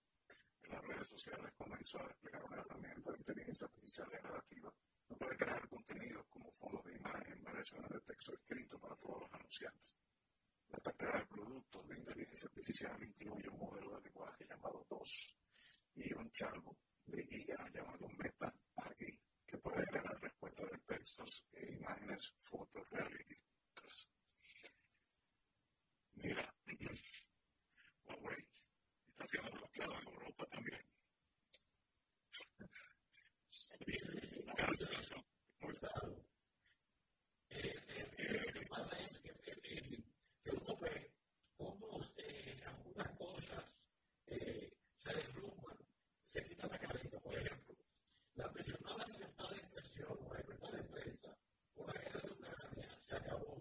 en 0.63 0.71
las 0.71 0.85
redes 0.87 1.07
sociales 1.07 1.53
comenzó 1.57 1.99
a 2.01 2.09
desplegar 2.09 2.45
una 2.45 2.61
herramienta 2.61 3.13
de 3.13 3.19
inteligencia 3.19 3.67
artificial 3.67 4.09
generativa 4.09 4.73
para 5.19 5.37
crear 5.37 5.69
contenidos 5.69 6.27
como 6.29 6.51
fondos 6.53 6.85
de 6.85 6.95
imagen, 6.95 7.43
variaciones 7.43 7.91
de 7.91 8.01
texto 8.01 8.33
escrito 8.33 8.79
para 8.79 8.97
todos 8.97 9.21
los 9.21 9.33
anunciantes. 9.33 9.97
La 10.73 10.81
cartera 10.81 11.19
de 11.19 11.27
productos 11.27 11.87
de 11.87 11.99
inteligencia 11.99 12.49
artificial 12.49 13.03
incluye 13.03 13.49
un 13.49 13.59
modelo 13.59 13.95
de 13.97 14.03
lenguaje 14.05 14.47
llamado 14.49 14.87
DOS 14.89 15.37
y 15.97 16.15
un 16.15 16.31
chatbot 16.31 16.79
de 17.07 17.23
IA 17.31 17.71
llamado 17.75 18.09
Meta 18.17 18.55
AI, 18.77 19.21
que 19.47 19.59
puede 19.59 19.85
generar 19.87 20.19
respuestas 20.21 20.71
de 20.71 20.79
textos 20.79 21.45
e 21.53 21.73
imágenes 21.75 22.33
fotorrealistas. 22.39 24.09
Mira, 26.15 26.55
Huawei 28.05 28.47
está 29.09 29.27
siendo 29.27 29.51
bloqueado 29.53 29.99
en 30.01 30.09
Europa 30.09 30.47
también. 30.47 30.81
¿Cómo 38.73 39.22
que 40.45 40.51
uno 40.51 40.77
ve 40.79 41.11
cómo 41.57 42.01
eh, 42.17 42.61
algunas 42.67 43.11
cosas 43.19 43.65
eh, 44.27 44.73
se 45.03 45.15
derrumban, 45.15 45.79
se 46.33 46.45
quita 46.45 46.67
la 46.67 46.79
cadena, 46.79 47.21
por 47.21 47.35
ejemplo, 47.35 47.75
la 48.35 48.49
mencionada 48.51 49.07
libertad 49.07 49.51
de 49.51 49.57
expresión 49.57 50.19
o 50.21 50.33
la 50.33 50.41
libertad 50.41 50.73
de 50.73 50.85
prensa, 50.85 51.37
por 51.75 51.87
la 51.95 52.01
guerra 52.01 52.21
de 52.21 52.33
Ucrania, 52.33 52.99
se 53.09 53.17
acabó. 53.17 53.52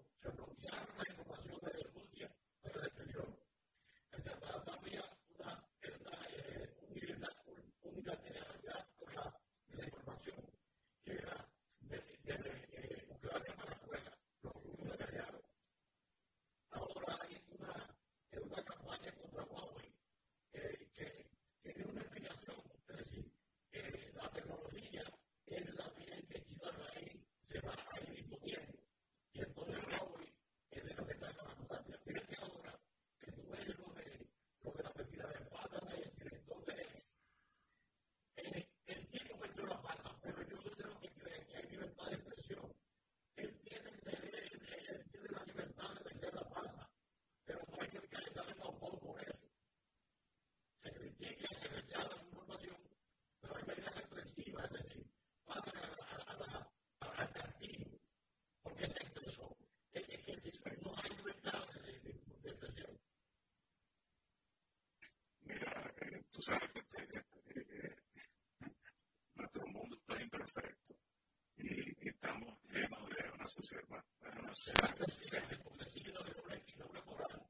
se 74.62 74.74
presidente 74.74 75.58
porque 75.64 75.90
si 75.90 76.04
yo 76.04 76.12
no 76.14 76.24
le 76.24 76.34
voy 76.40 76.54
a 76.54 76.56
ir 76.56 76.82
a 76.84 76.86
una 76.86 77.02
morada. 77.02 77.50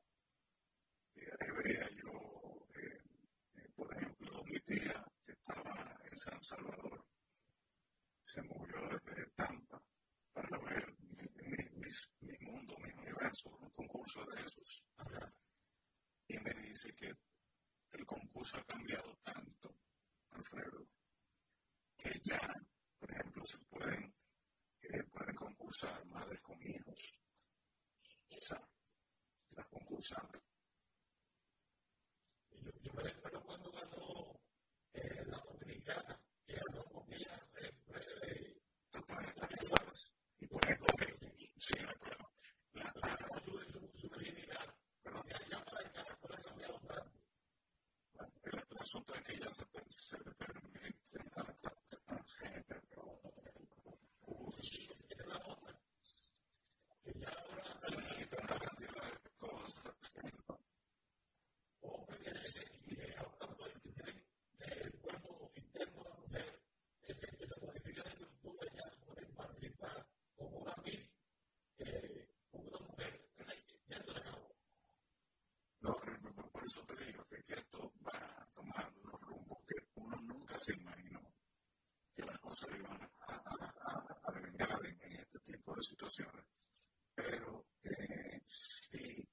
Y 1.14 1.20
ahí 1.20 1.52
veía 1.58 1.90
yo, 2.02 2.66
por 3.76 3.98
ejemplo, 3.98 4.44
mi 4.46 4.58
tía 4.62 5.06
que 5.26 5.34
estaba 5.34 6.00
en 6.10 6.18
San 6.18 6.42
Salvador 6.42 7.06
se 8.22 8.42
movió 8.44 8.80
desde 9.04 9.24
Estampa 9.24 9.84
para 10.32 10.58
ver 10.60 10.96
mi 12.22 12.38
mundo, 12.40 12.78
mi 12.80 12.92
universo, 13.02 13.50
un 13.60 13.70
concurso 13.72 14.24
de 14.32 14.42
esos. 14.44 14.84
Y 16.30 16.40
me 16.40 16.54
dice 16.54 16.96
que 16.96 17.12
el 17.92 18.06
concurso 18.06 18.56
ha 18.56 18.64
cambiado 18.64 19.18
tanto, 19.22 19.76
Alfredo. 20.30 20.81
se 82.62 82.78
iban 82.78 83.02
a, 83.28 83.34
a, 83.34 84.20
a, 84.24 84.88
en, 84.88 85.14
este 85.14 85.40
tipo 85.40 85.76
de 85.76 85.84
situaciones. 85.84 86.46
Pero 87.16 87.66
sí 88.46 89.28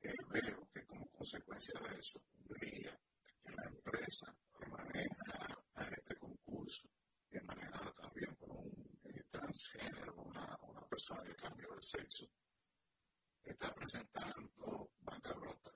veo 0.00 0.68
que 0.72 0.86
como 0.86 1.06
consecuencia 1.10 1.80
de 1.80 1.98
eso, 1.98 2.20
veía 2.48 2.98
que 3.42 3.52
la 3.52 3.64
empresa 3.64 4.34
que 4.58 4.66
maneja 4.70 5.64
a 5.74 5.84
este 5.84 6.16
concurso, 6.16 6.88
que 7.28 7.40
manejada 7.42 7.92
también 7.92 8.34
por 8.36 8.50
un 8.50 9.00
transgénero, 9.30 10.14
una, 10.14 10.56
una 10.62 10.86
persona 10.88 11.22
de 11.22 11.34
cambio 11.34 11.74
de 11.74 11.82
sexo, 11.82 12.26
está 13.42 13.72
presentando 13.74 14.90
bancarrota. 15.00 15.72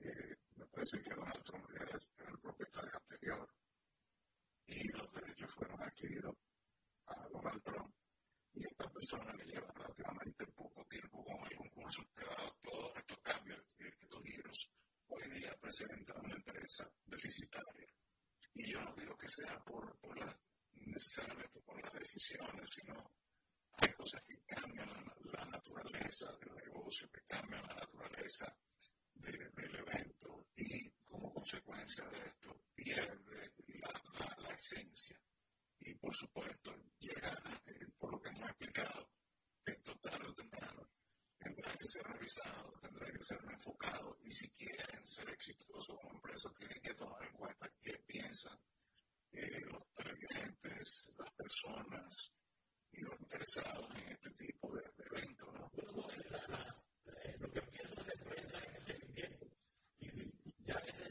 Eh, 0.00 0.36
me 0.56 0.66
parece 0.66 1.00
que 1.02 1.14
Donald 1.14 1.42
Trump 1.42 1.70
era 1.70 1.96
el 2.30 2.38
propietario 2.38 2.96
anterior 2.96 3.57
y 4.68 4.88
los 4.88 5.12
derechos 5.12 5.54
fueron 5.54 5.82
adquiridos 5.82 6.34
a 7.06 7.28
Donald 7.28 7.62
Trump 7.62 7.94
y 8.54 8.64
esta 8.64 8.88
persona 8.90 9.32
le 9.34 9.44
lleva 9.44 9.72
relativamente 9.72 10.46
poco 10.48 10.84
tiempo 10.86 11.24
con 11.24 11.36
el 11.50 11.56
concurso 11.56 12.02
que 12.14 12.24
ha 12.24 12.34
dado 12.34 12.56
todos 12.62 12.96
estos 12.96 13.18
cambios, 13.18 13.60
estos 13.78 14.22
giros. 14.24 14.70
Hoy 15.06 15.22
día 15.30 15.56
presenta 15.60 16.14
una 16.14 16.34
empresa 16.34 16.90
deficitaria. 17.04 17.86
Y 18.54 18.72
yo 18.72 18.80
no 18.80 18.94
digo 18.96 19.16
que 19.16 19.28
sea 19.28 19.58
por, 19.60 19.96
por 20.00 20.18
las, 20.18 20.40
necesariamente 20.72 21.62
por 21.62 21.80
las 21.80 21.92
decisiones, 21.92 22.68
sino 22.74 22.94
hay 23.76 23.92
cosas 23.92 24.22
que 24.22 24.40
cambian 24.44 24.88
la, 24.88 25.14
la 25.38 25.44
naturaleza 25.46 26.32
del 26.40 26.54
negocio, 26.56 27.08
que 27.10 27.22
cambian 27.28 27.62
la 27.62 27.74
naturaleza 27.74 28.56
de, 29.14 29.30
del 29.54 29.76
evento 29.76 30.48
y 30.56 30.92
como 31.08 31.32
consecuencia 31.32 32.04
de 32.04 32.18
esto 32.18 32.60
pierde 32.74 33.52
la, 33.66 34.54
esencia 34.54 35.18
y 35.80 35.94
por 35.94 36.14
supuesto 36.14 36.74
llegará, 36.98 37.62
eh, 37.66 37.86
por 37.98 38.12
lo 38.12 38.20
que 38.20 38.28
hemos 38.30 38.50
explicado, 38.50 39.10
esto 39.64 39.94
tarde 40.00 40.26
o 40.28 40.34
temprano 40.34 40.90
tendrá 41.38 41.72
que 41.76 41.88
ser 41.88 42.02
revisado, 42.02 42.72
tendrá 42.82 43.06
que 43.06 43.22
ser 43.22 43.38
enfocado 43.50 44.18
y 44.22 44.30
si 44.30 44.50
quieren 44.50 45.06
ser 45.06 45.28
exitosos 45.30 45.96
como 46.00 46.14
empresa 46.14 46.52
tienen 46.58 46.80
que 46.82 46.94
tomar 46.94 47.24
en 47.24 47.34
cuenta 47.34 47.70
qué 47.80 47.92
piensan 48.06 48.58
eh, 49.32 49.60
los 49.70 49.84
televidentes, 49.94 51.12
las 51.16 51.30
personas 51.32 52.32
y 52.92 53.00
los 53.02 53.20
interesados 53.20 53.88
en 53.96 54.08
este 54.12 54.30
tipo 54.32 54.74
de, 54.74 54.82
de 54.82 55.04
eventos. 55.06 55.48
lo 57.38 57.52
que 57.52 57.60
concurso 60.68 61.07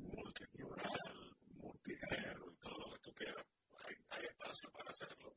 multiplural, 0.00 1.36
multigénero 1.54 2.52
y 2.52 2.56
todo 2.56 2.78
lo 2.78 2.92
que 2.92 2.98
tú 3.00 3.14
quieras, 3.14 3.46
hay, 3.84 3.94
hay 4.10 4.24
espacio 4.24 4.70
para 4.72 4.90
hacerlo. 4.90 5.36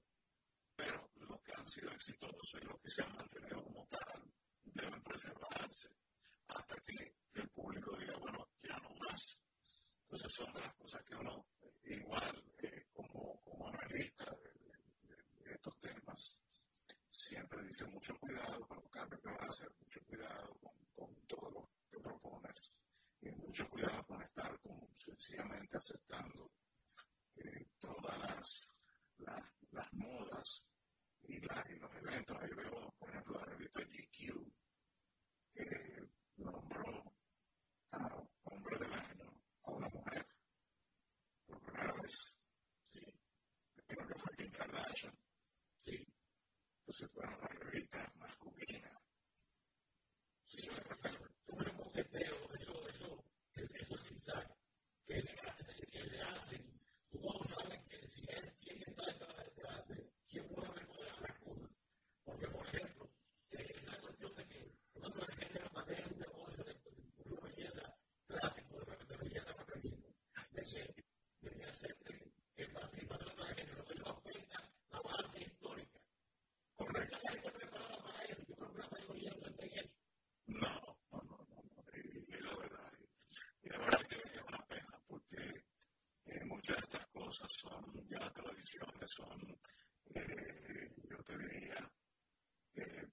Han 1.67 1.73
sido 1.73 1.91
exitosos 1.91 2.61
y 2.61 2.65
los 2.65 2.79
que 2.79 2.89
se 2.89 3.03
han 3.03 3.13
mantenido 3.13 3.61
como 3.61 3.85
tal 3.87 4.23
deben 4.63 5.03
preservarse 5.03 5.89
hasta 6.47 6.75
que 6.77 7.13
el 7.33 7.49
público 7.49 7.93
diga, 7.97 8.15
bueno, 8.19 8.47
ya 8.63 8.77
no 8.77 8.89
más. 9.05 9.37
Entonces 10.03 10.31
son 10.31 10.53
las 10.53 10.73
cosas 10.75 11.03
que 11.03 11.15
uno, 11.15 11.45
igual 11.83 12.41
eh, 12.59 12.85
como, 12.93 13.41
como 13.43 13.67
analista 13.67 14.33
de, 15.43 15.51
estos 15.53 15.77
temas, 15.81 16.41
siempre 17.11 17.61
dice 17.67 17.83
mucho 17.87 18.17
cuidado 18.17 18.65
con 18.65 18.77
los 18.77 18.89
cambios 18.89 19.21
que 19.21 19.29
vas 19.31 19.41
a 19.41 19.47
hacer, 19.47 19.69
mucho 19.81 19.99
cuidado 20.05 20.57
con, 20.95 21.15
todo 21.27 21.51
lo 21.51 21.69
que 21.91 21.99
propones 21.99 22.73
y 23.19 23.29
mucho 23.31 23.67
cuidado 23.67 24.05
con 24.05 24.21
estar 24.21 24.57
como 24.61 24.87
sencillamente 24.97 25.75
aceptando 25.75 26.49
eh, 27.35 27.67
todas 27.77 28.17
las, 28.19 28.73
las, 29.17 29.91
modas 29.91 30.65
y, 31.27 31.35
y, 31.35 31.79
los 31.79 31.95
eventos. 31.95 32.37
Ahí 32.41 32.49
veo, 32.55 32.93
por 32.99 33.09
ejemplo, 33.09 33.39
la 33.39 33.45
revista 33.45 33.81
GQ, 33.81 34.51
que 35.53 36.07
nombró 36.37 37.03
a 37.91 38.23
hombre 38.43 38.77
del 38.79 38.93
año 38.93 39.41
a 39.63 39.71
una 39.71 39.89
mujer 39.89 40.25
por 41.45 41.61
primera 41.61 41.93
vez. 41.93 42.35
Sí. 42.91 42.99
Creo 43.87 44.07
que 44.07 44.15
fue 44.15 44.35
Kim 44.37 44.51
Kardashian. 44.51 45.17
Sí. 45.85 46.07
Entonces, 46.79 47.11
bueno, 47.13 47.37
la 47.41 47.47
revista 47.47 48.11
masculina. 48.15 48.91
Sí, 50.45 50.57
sí, 50.61 50.69
tuve 51.45 51.69
un 51.69 51.77
coqueteo, 51.77 52.53
eso, 52.53 52.87
eso, 52.87 53.25
eso 53.55 53.95
es 53.95 54.03
quizá, 54.03 54.47
que, 55.05 55.21
que 55.21 56.09
se 56.09 56.21
hacen. 56.21 56.79
Tú 57.09 57.19
no 57.21 57.43
sabes 57.45 57.81
que 57.89 58.07
si 58.09 58.23
es 58.29 58.53
quién 58.61 58.81
está 58.83 59.03
detrás 59.43 59.87
de 59.89 60.09
quién 60.29 60.47
puede 60.49 60.71
recoger 60.71 61.16
son 87.47 88.07
ya 88.09 88.31
tradiciones, 88.33 89.11
son, 89.11 89.59
eh, 90.15 90.91
yo 91.09 91.17
te 91.23 91.37
diría, 91.37 91.91
eh, 92.77 93.07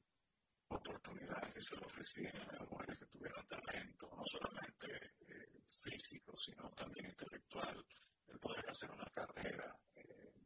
oportunidades 0.69 1.55
que 1.55 1.61
se 1.61 1.77
le 1.77 1.87
ofrecían 1.87 2.57
a 2.59 2.65
mujeres 2.65 2.99
que 2.99 3.07
tuvieran 3.07 3.47
talento, 3.47 4.11
no 4.17 4.25
solamente 4.27 4.87
eh, 5.29 5.62
físico, 5.69 6.37
sino 6.37 6.71
también 6.71 7.07
intelectual, 7.07 7.85
el 8.29 8.39
poder 8.39 8.65
hacer 8.71 8.91
una 8.91 9.11
carrera. 9.15 9.77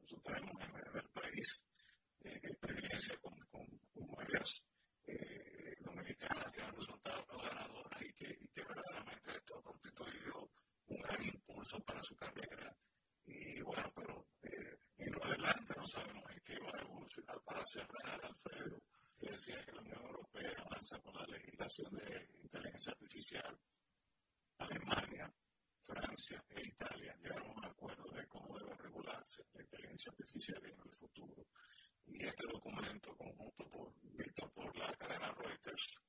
nosotros 0.00 0.22
tenemos 0.24 0.62
en, 0.62 0.96
el 0.96 1.10
país 1.10 1.62
experiencia 2.20 3.16
con, 3.18 3.34
con, 3.50 3.66
con 3.94 4.06
varias 4.16 4.62
dominicanas 5.80 6.52
que 6.52 6.62
han 6.62 6.74
resultado 6.74 7.24
ganadoras 7.38 8.02
y 8.02 8.12
que, 8.12 8.36
y 8.40 8.48
que 8.48 8.62
verdaderamente 8.62 9.30
esto 9.30 9.58
ha 9.58 9.62
constituido 9.62 10.50
un 10.86 11.00
gran 11.00 11.24
impulso 11.24 11.80
para 11.84 12.02
su 12.02 12.14
carrera 12.16 12.76
y 13.28 13.60
bueno, 13.60 13.92
pero 13.94 14.26
eh, 14.42 14.78
en 14.96 15.12
lo 15.12 15.24
adelante 15.24 15.74
no 15.76 15.86
sabemos 15.86 16.24
en 16.30 16.40
qué 16.40 16.58
va 16.60 16.70
a 16.72 16.82
evolucionar. 16.82 17.40
Para 17.42 17.66
cerrar, 17.66 18.20
Alfredo, 18.24 18.82
decía 19.38 19.64
que 19.64 19.72
la 19.72 19.80
Unión 19.80 20.02
Europea 20.04 20.52
avanza 20.58 20.98
con 21.00 21.14
la 21.14 21.26
legislación 21.26 21.94
de 21.94 22.28
inteligencia 22.42 22.92
artificial. 22.92 23.58
Alemania, 24.58 25.32
Francia 25.84 26.44
e 26.50 26.66
Italia 26.66 27.14
llegaron 27.22 27.50
a 27.50 27.54
un 27.54 27.64
acuerdo 27.64 28.10
de 28.10 28.26
cómo 28.26 28.58
debe 28.58 28.74
regularse 28.76 29.44
la 29.54 29.62
inteligencia 29.62 30.10
artificial 30.10 30.64
en 30.64 30.80
el 30.80 30.92
futuro. 30.92 31.46
Y 32.06 32.24
este 32.24 32.44
documento 32.50 33.16
conjunto 33.16 33.68
por, 33.68 33.94
visto 34.02 34.50
por 34.50 34.76
la 34.76 34.92
cadena 34.94 35.32
Reuters 35.34 36.00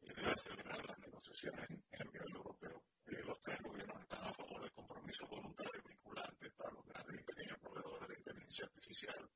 debe 0.00 0.30
acelerar 0.30 0.86
las 0.86 0.98
negociaciones 1.00 1.70
en 1.70 2.00
el 2.00 2.12
nivel 2.12 2.36
europeo 2.36 2.82
los 3.28 3.40
tres 3.40 3.60
gobiernos 3.62 4.00
están 4.00 4.24
a 4.24 4.32
favor 4.32 4.62
de 4.62 4.70
compromisos 4.70 5.28
voluntarios 5.28 5.84
vinculantes 5.84 6.50
para 6.56 6.72
los 6.72 6.84
grandes 6.86 7.20
y 7.20 7.24
pequeños 7.24 7.58
proveedores 7.58 8.08
de 8.08 8.16
inteligencia 8.16 8.64
artificial. 8.64 9.30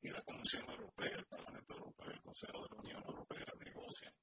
Y 0.00 0.08
la 0.10 0.22
Comisión 0.22 0.70
Europea, 0.70 1.16
el 1.16 1.26
Parlamento 1.26 1.74
Europeo 1.74 2.06
y 2.06 2.14
el 2.14 2.21
Consejo 2.32 2.62
de 2.62 2.68
la 2.70 2.80
Unión 2.80 3.02
Europea 3.04 3.46
negocian 3.60 4.14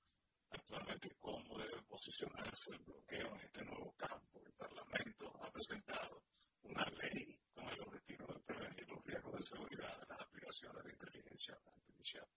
actualmente 0.49 1.16
cómo 1.20 1.55
debe 1.60 1.80
posicionarse 1.84 2.72
el 2.72 2.80
bloqueo 2.80 3.36
en 3.36 3.41
este 3.41 3.64
nuevo 3.66 3.93
campo. 3.97 4.41
El 4.43 4.53
Parlamento 4.53 5.32
ha 5.43 5.51
presentado 5.51 6.24
una 6.64 6.86
ley 7.03 7.39
con 7.53 7.70
el 7.70 7.82
objetivo 7.82 8.26
de 8.34 8.39
prevenir 8.39 8.89
los 8.89 9.05
riesgos 9.05 9.36
de 9.36 9.43
seguridad 9.43 9.99
de 9.99 10.07
las 10.07 10.22
aplicaciones 10.22 10.84
de 10.86 10.91
inteligencia 10.91 11.53
artificial. 11.68 12.28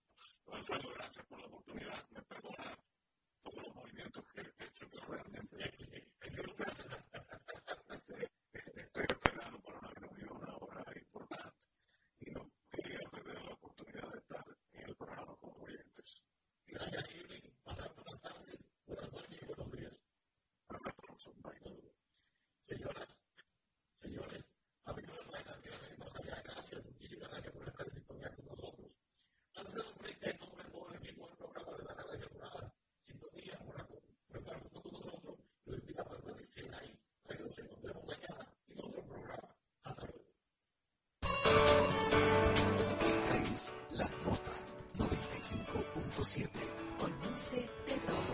107. 46.15 46.59
Conduce 46.99 47.55
de 47.55 47.95
todo. 48.05 48.33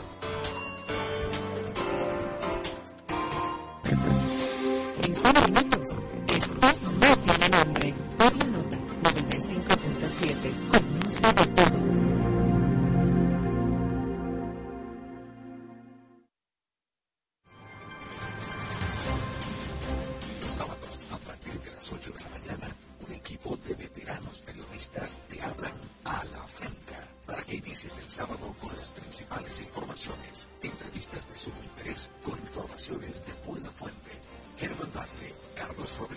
En 5.01 5.15
minutos, 5.53 5.89
esto 6.27 6.67
no 6.99 7.17
tiene 7.17 7.49
nombre. 7.49 7.93
Por 8.17 8.35
la 8.35 8.45
nota 8.45 8.77
95.7. 9.03 10.51
Conduce 10.71 11.27
de 11.33 11.45
todo. 11.47 11.79
Los 20.41 20.53
sábados, 20.53 20.99
a 21.11 21.17
partir 21.17 21.59
de 21.61 21.71
las 21.71 21.91
8 21.91 22.13
Noticias 27.81 28.11
sábado 28.13 28.53
con 28.59 28.75
las 28.75 28.89
principales 28.91 29.61
informaciones, 29.61 30.49
entrevistas 30.61 31.29
de 31.29 31.37
sumo 31.37 31.63
interés 31.63 32.09
con 32.21 32.37
informaciones 32.37 33.25
de 33.25 33.31
buena 33.47 33.71
fuente. 33.71 34.09
Germán 34.57 34.91
Bate, 34.93 35.33
Carlos 35.55 35.97
Rodríguez. 35.97 36.08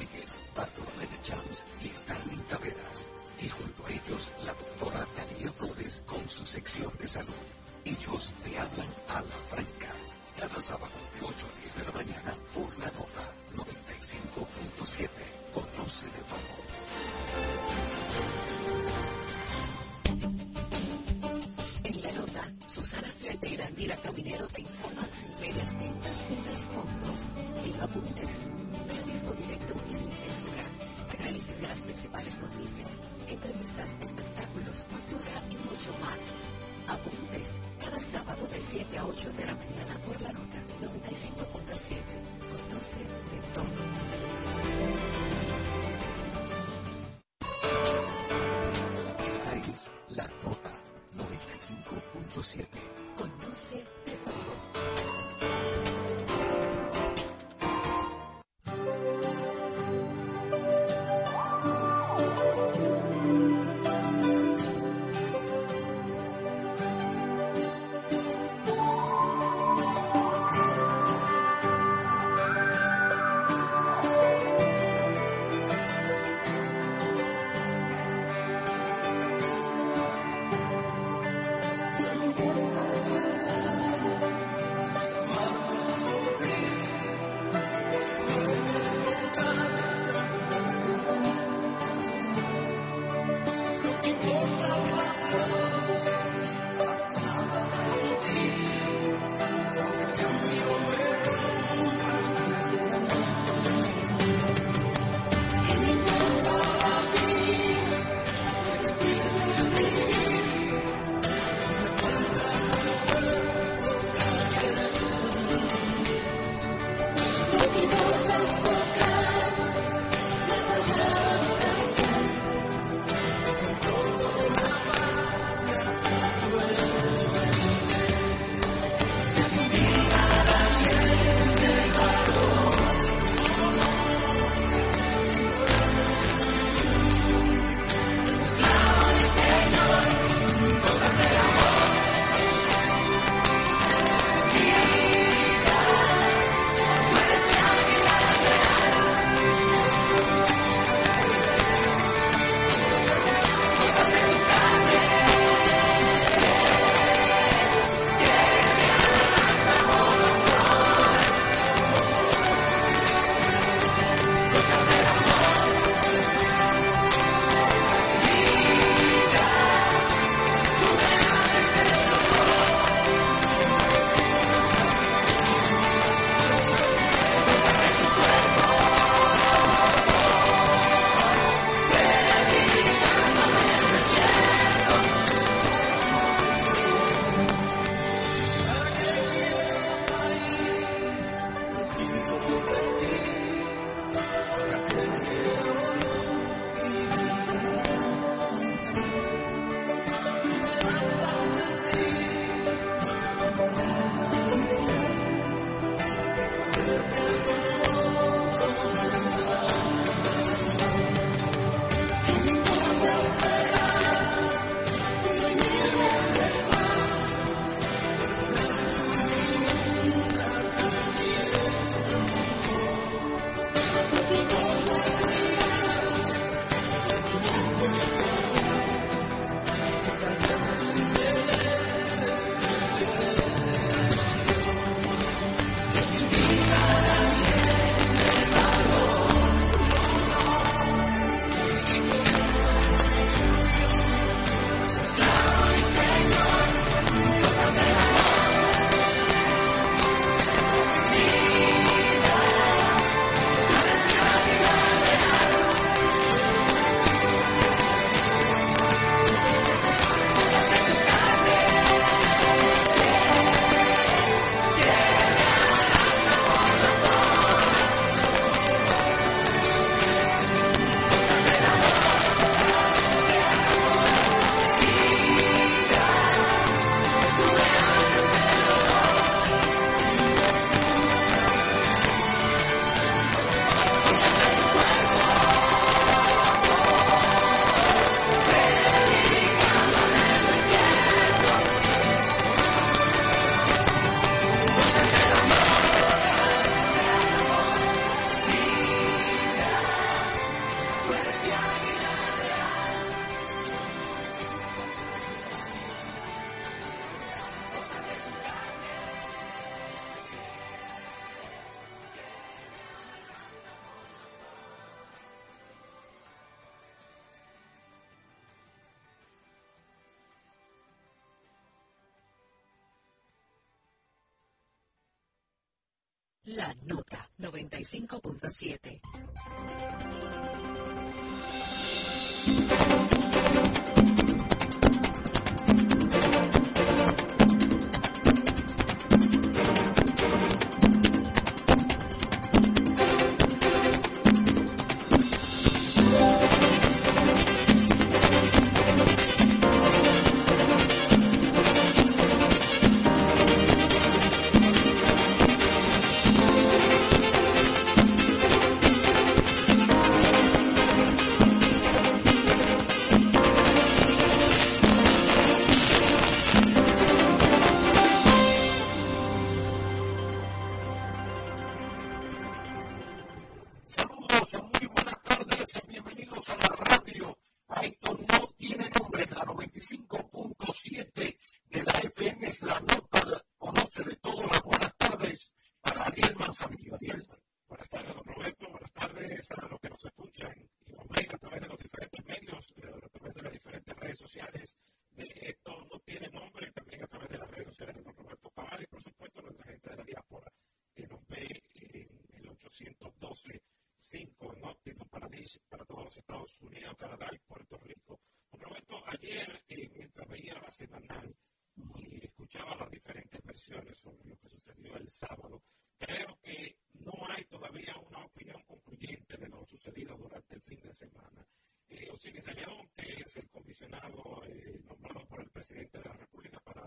Silice 422.22 422.54
León, 422.54 422.88
que 422.94 423.20
es 423.20 423.36
el 423.36 423.50
comisionado 423.50 424.44
eh, 424.44 424.78
nombrado 424.84 425.26
por 425.26 425.40
el 425.40 425.50
presidente 425.50 425.98
de 425.98 426.04
la 426.04 426.12
República 426.12 426.60
para 426.60 426.82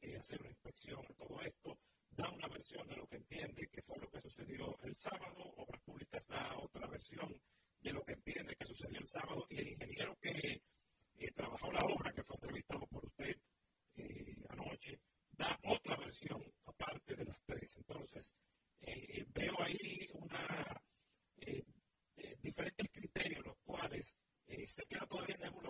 eh, 0.00 0.16
hacer 0.16 0.40
una 0.40 0.50
inspección 0.50 0.98
a 0.98 1.14
todo 1.14 1.40
esto, 1.42 1.78
da 2.10 2.28
una 2.28 2.48
versión 2.48 2.88
de 2.88 2.96
lo 2.96 3.06
que 3.06 3.18
entiende 3.18 3.68
que 3.68 3.82
fue 3.82 4.00
lo 4.00 4.10
que 4.10 4.20
sucedió 4.20 4.76
el 4.82 4.96
sábado, 4.96 5.44
Obras 5.58 5.80
Públicas 5.82 6.26
da 6.26 6.58
otra 6.58 6.88
versión 6.88 7.40
de 7.80 7.92
lo 7.92 8.02
que 8.02 8.14
entiende 8.14 8.56
que 8.56 8.66
sucedió 8.66 8.98
el 8.98 9.06
sábado 9.06 9.46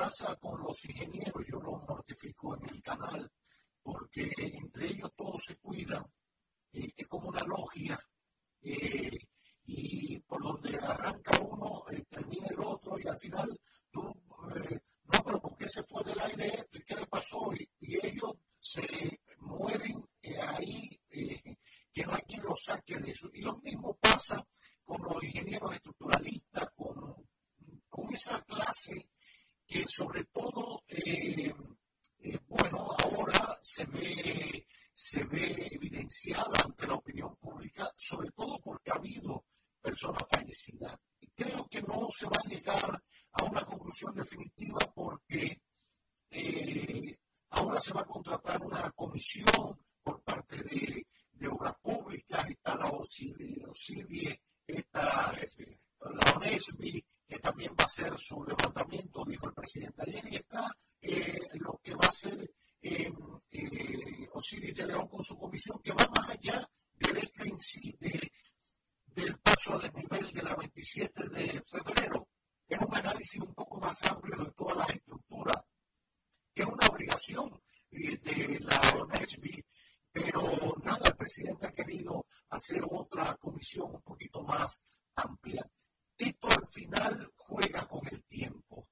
Eh, 0.00 0.02
pasa 0.02 0.34
con 0.36 0.58
los 0.62 0.82
ingenieros, 0.86 1.44
yo 1.46 1.60
los 1.60 1.82
mortifico 1.86 2.56
en 2.56 2.70
el 2.70 2.82
canal, 2.82 3.30
porque 3.82 4.32
entre 4.38 4.86
ellos 4.86 5.12
todos 5.14 5.44
se 5.44 5.56
cuidan, 5.56 6.04
eh, 6.72 6.90
es 6.96 7.06
como 7.06 7.28
una 7.28 7.44
logia, 7.44 8.00
eh, 8.62 9.28
y 9.64 10.18
por 10.20 10.42
donde 10.42 10.74
arranca 10.78 11.38
uno, 11.40 11.84
termina 12.08 12.46
el 12.48 12.60
otro, 12.60 12.98
y 12.98 13.06
al 13.06 13.18
final 13.18 13.60
no, 13.92 14.14
pero 15.22 15.40
¿por 15.40 15.56
qué 15.58 15.68
se 15.68 15.82
fue 15.82 16.02
del 16.04 16.18
aire 16.18 16.48
esto? 16.48 16.78
¿Y 16.78 16.84
qué 16.84 16.94
le 16.94 17.06
pasó? 17.06 17.52
Y, 17.52 17.68
y 17.80 18.06
ellos 18.06 18.32
se 18.58 19.20
mueren 19.38 20.02
ahí, 20.40 20.98
que 21.92 22.04
no 22.06 22.14
hay 22.14 22.22
quien 22.22 22.42
los 22.42 22.64
saque 22.64 22.98
de 22.98 23.10
eso. 23.10 23.28
Y 23.34 23.42
lo 23.42 23.54
mismo 23.58 23.94
pasa 23.96 24.46
con 24.82 25.02
los 25.02 25.22
ingenieros 25.22 25.74
estructuralistas, 25.74 26.70
con, 26.74 27.14
con 27.88 28.14
esa 28.14 28.40
clase 28.42 29.10
que 29.70 29.86
sobre 29.86 30.24
todo, 30.24 30.82
eh, 30.88 31.54
eh, 32.18 32.38
bueno, 32.48 32.88
ahora 33.04 33.56
se 33.62 33.84
ve, 33.84 34.66
se 34.92 35.22
ve 35.22 35.68
evidenciada 35.70 36.58
ante 36.64 36.88
la 36.88 36.94
opinión 36.94 37.36
pública, 37.36 37.88
sobre 37.96 38.32
todo 38.32 38.58
porque 38.58 38.90
ha 38.90 38.96
habido 38.96 39.44
personas 39.80 40.24
fallecidas. 40.28 40.98
Y 41.20 41.28
creo 41.28 41.68
que 41.68 41.82
no 41.82 42.08
se 42.10 42.26
va 42.26 42.40
a 42.44 42.48
llegar 42.48 43.00
a 43.30 43.44
una 43.44 43.64
conclusión 43.64 44.12
definitiva 44.12 44.80
porque 44.92 45.62
eh, 46.30 47.16
ahora 47.50 47.78
se 47.78 47.92
va 47.92 48.00
a 48.00 48.06
contratar 48.06 48.60
una 48.62 48.90
comisión 48.90 49.86
por 50.02 50.20
parte 50.22 50.64
de, 50.64 51.06
de 51.30 51.48
obras 51.48 51.76
públicas, 51.80 52.50
está 52.50 52.74
la 52.74 52.90
OCIBIE, 52.90 54.40
esta, 54.66 55.32
la 56.00 56.32
ONESBI, 56.36 57.04
que 57.26 57.38
también 57.38 57.72
va 57.78 57.84
a 57.84 57.88
ser 57.88 58.18
su 58.18 58.42
levantamiento, 58.44 59.24
dijo 59.24 59.48
el 59.48 59.54
presidente 59.54 60.02
ayer, 60.02 60.32
y 60.32 60.36
está 60.36 60.76
eh, 61.00 61.48
lo 61.54 61.80
que 61.82 61.94
va 61.94 62.06
a 62.06 62.08
hacer 62.08 62.50
eh, 62.82 63.12
eh, 63.50 64.28
Osiris 64.32 64.76
de 64.76 64.86
León 64.86 65.08
con 65.08 65.22
su 65.22 65.36
comisión, 65.38 65.80
que 65.82 65.92
va 65.92 66.06
más 66.16 66.30
allá 66.30 66.68
del 66.94 67.18
hecho 67.18 67.44
en 67.44 67.58
sí 67.58 67.96
del 68.00 69.38
paso 69.38 69.74
a 69.74 69.88
nivel 69.88 70.32
de 70.32 70.42
la 70.42 70.54
27 70.54 71.28
de 71.28 71.62
febrero. 71.62 72.28
Es 72.66 72.80
un 72.80 72.94
análisis 72.94 73.40
un 73.40 73.54
poco 73.54 73.80
más 73.80 74.02
amplio 74.06 74.44
de 74.44 74.50
todas 74.52 74.76
las 74.76 74.90
estructuras, 74.90 75.62
que 76.54 76.62
es 76.62 76.68
una 76.68 76.86
obligación 76.86 77.60
de 77.90 78.58
la 78.60 78.80
ONESBI 79.00 79.64
pero 80.12 80.74
nada, 80.82 81.06
el 81.06 81.16
presidente 81.16 81.66
ha 81.66 81.72
querido 81.72 82.26
hacer 82.48 82.82
otra 82.90 83.36
comisión 83.36 83.94
un 83.94 84.02
poquito 84.02 84.42
más 84.42 84.82
amplia. 85.14 85.64
Esto 86.18 86.48
al 86.48 86.66
final 86.66 87.32
juega 87.36 87.86
con 87.86 88.06
el 88.08 88.22
tiempo. 88.24 88.88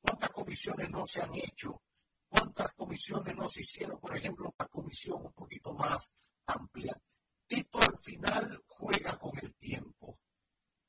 ¿Cuántas 0.00 0.30
comisiones 0.30 0.90
no 1.04 1.08
se 1.08 1.20
han 1.20 1.34
hecho? 1.34 1.82
¿Cuántas 2.30 2.72
comisiones 2.72 3.36
no 3.36 3.46
se 3.46 3.60
hicieron, 3.60 4.00
por 4.00 4.16
ejemplo, 4.16 4.54
la 4.58 4.66
comisión 4.68 5.26
un 5.26 5.32
poquito 5.34 5.74
más 5.74 6.14
amplia? 6.46 6.98
Esto 7.46 7.78
al 7.78 7.98
final 7.98 8.64
juega 8.66 9.18
con 9.18 9.38
el 9.38 9.54
tiempo. 9.56 10.18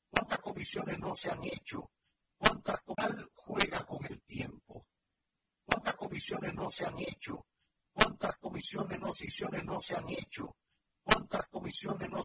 ¿Cuántas 0.08 0.38
comisiones 0.40 0.98
no 1.00 1.14
se 1.14 1.30
han 1.30 1.44
hecho? 1.44 1.90
¿Cuántas 2.38 2.80
juega 3.34 3.84
con 3.84 4.06
el 4.06 4.22
tiempo? 4.22 4.86
¿Cuántas 5.66 5.94
comisiones 5.96 6.54
no 6.54 6.70
se 6.70 6.86
han 6.86 6.98
hecho? 6.98 7.46
¿Cuántas 7.92 8.38
comisiones 8.38 8.98
no, 8.98 9.12
no 9.64 9.80
se 9.80 9.96
han 9.96 10.08
hecho? 10.08 10.56
¿Cuántas 11.02 11.46
comisiones 11.48 12.08
no, 12.08 12.22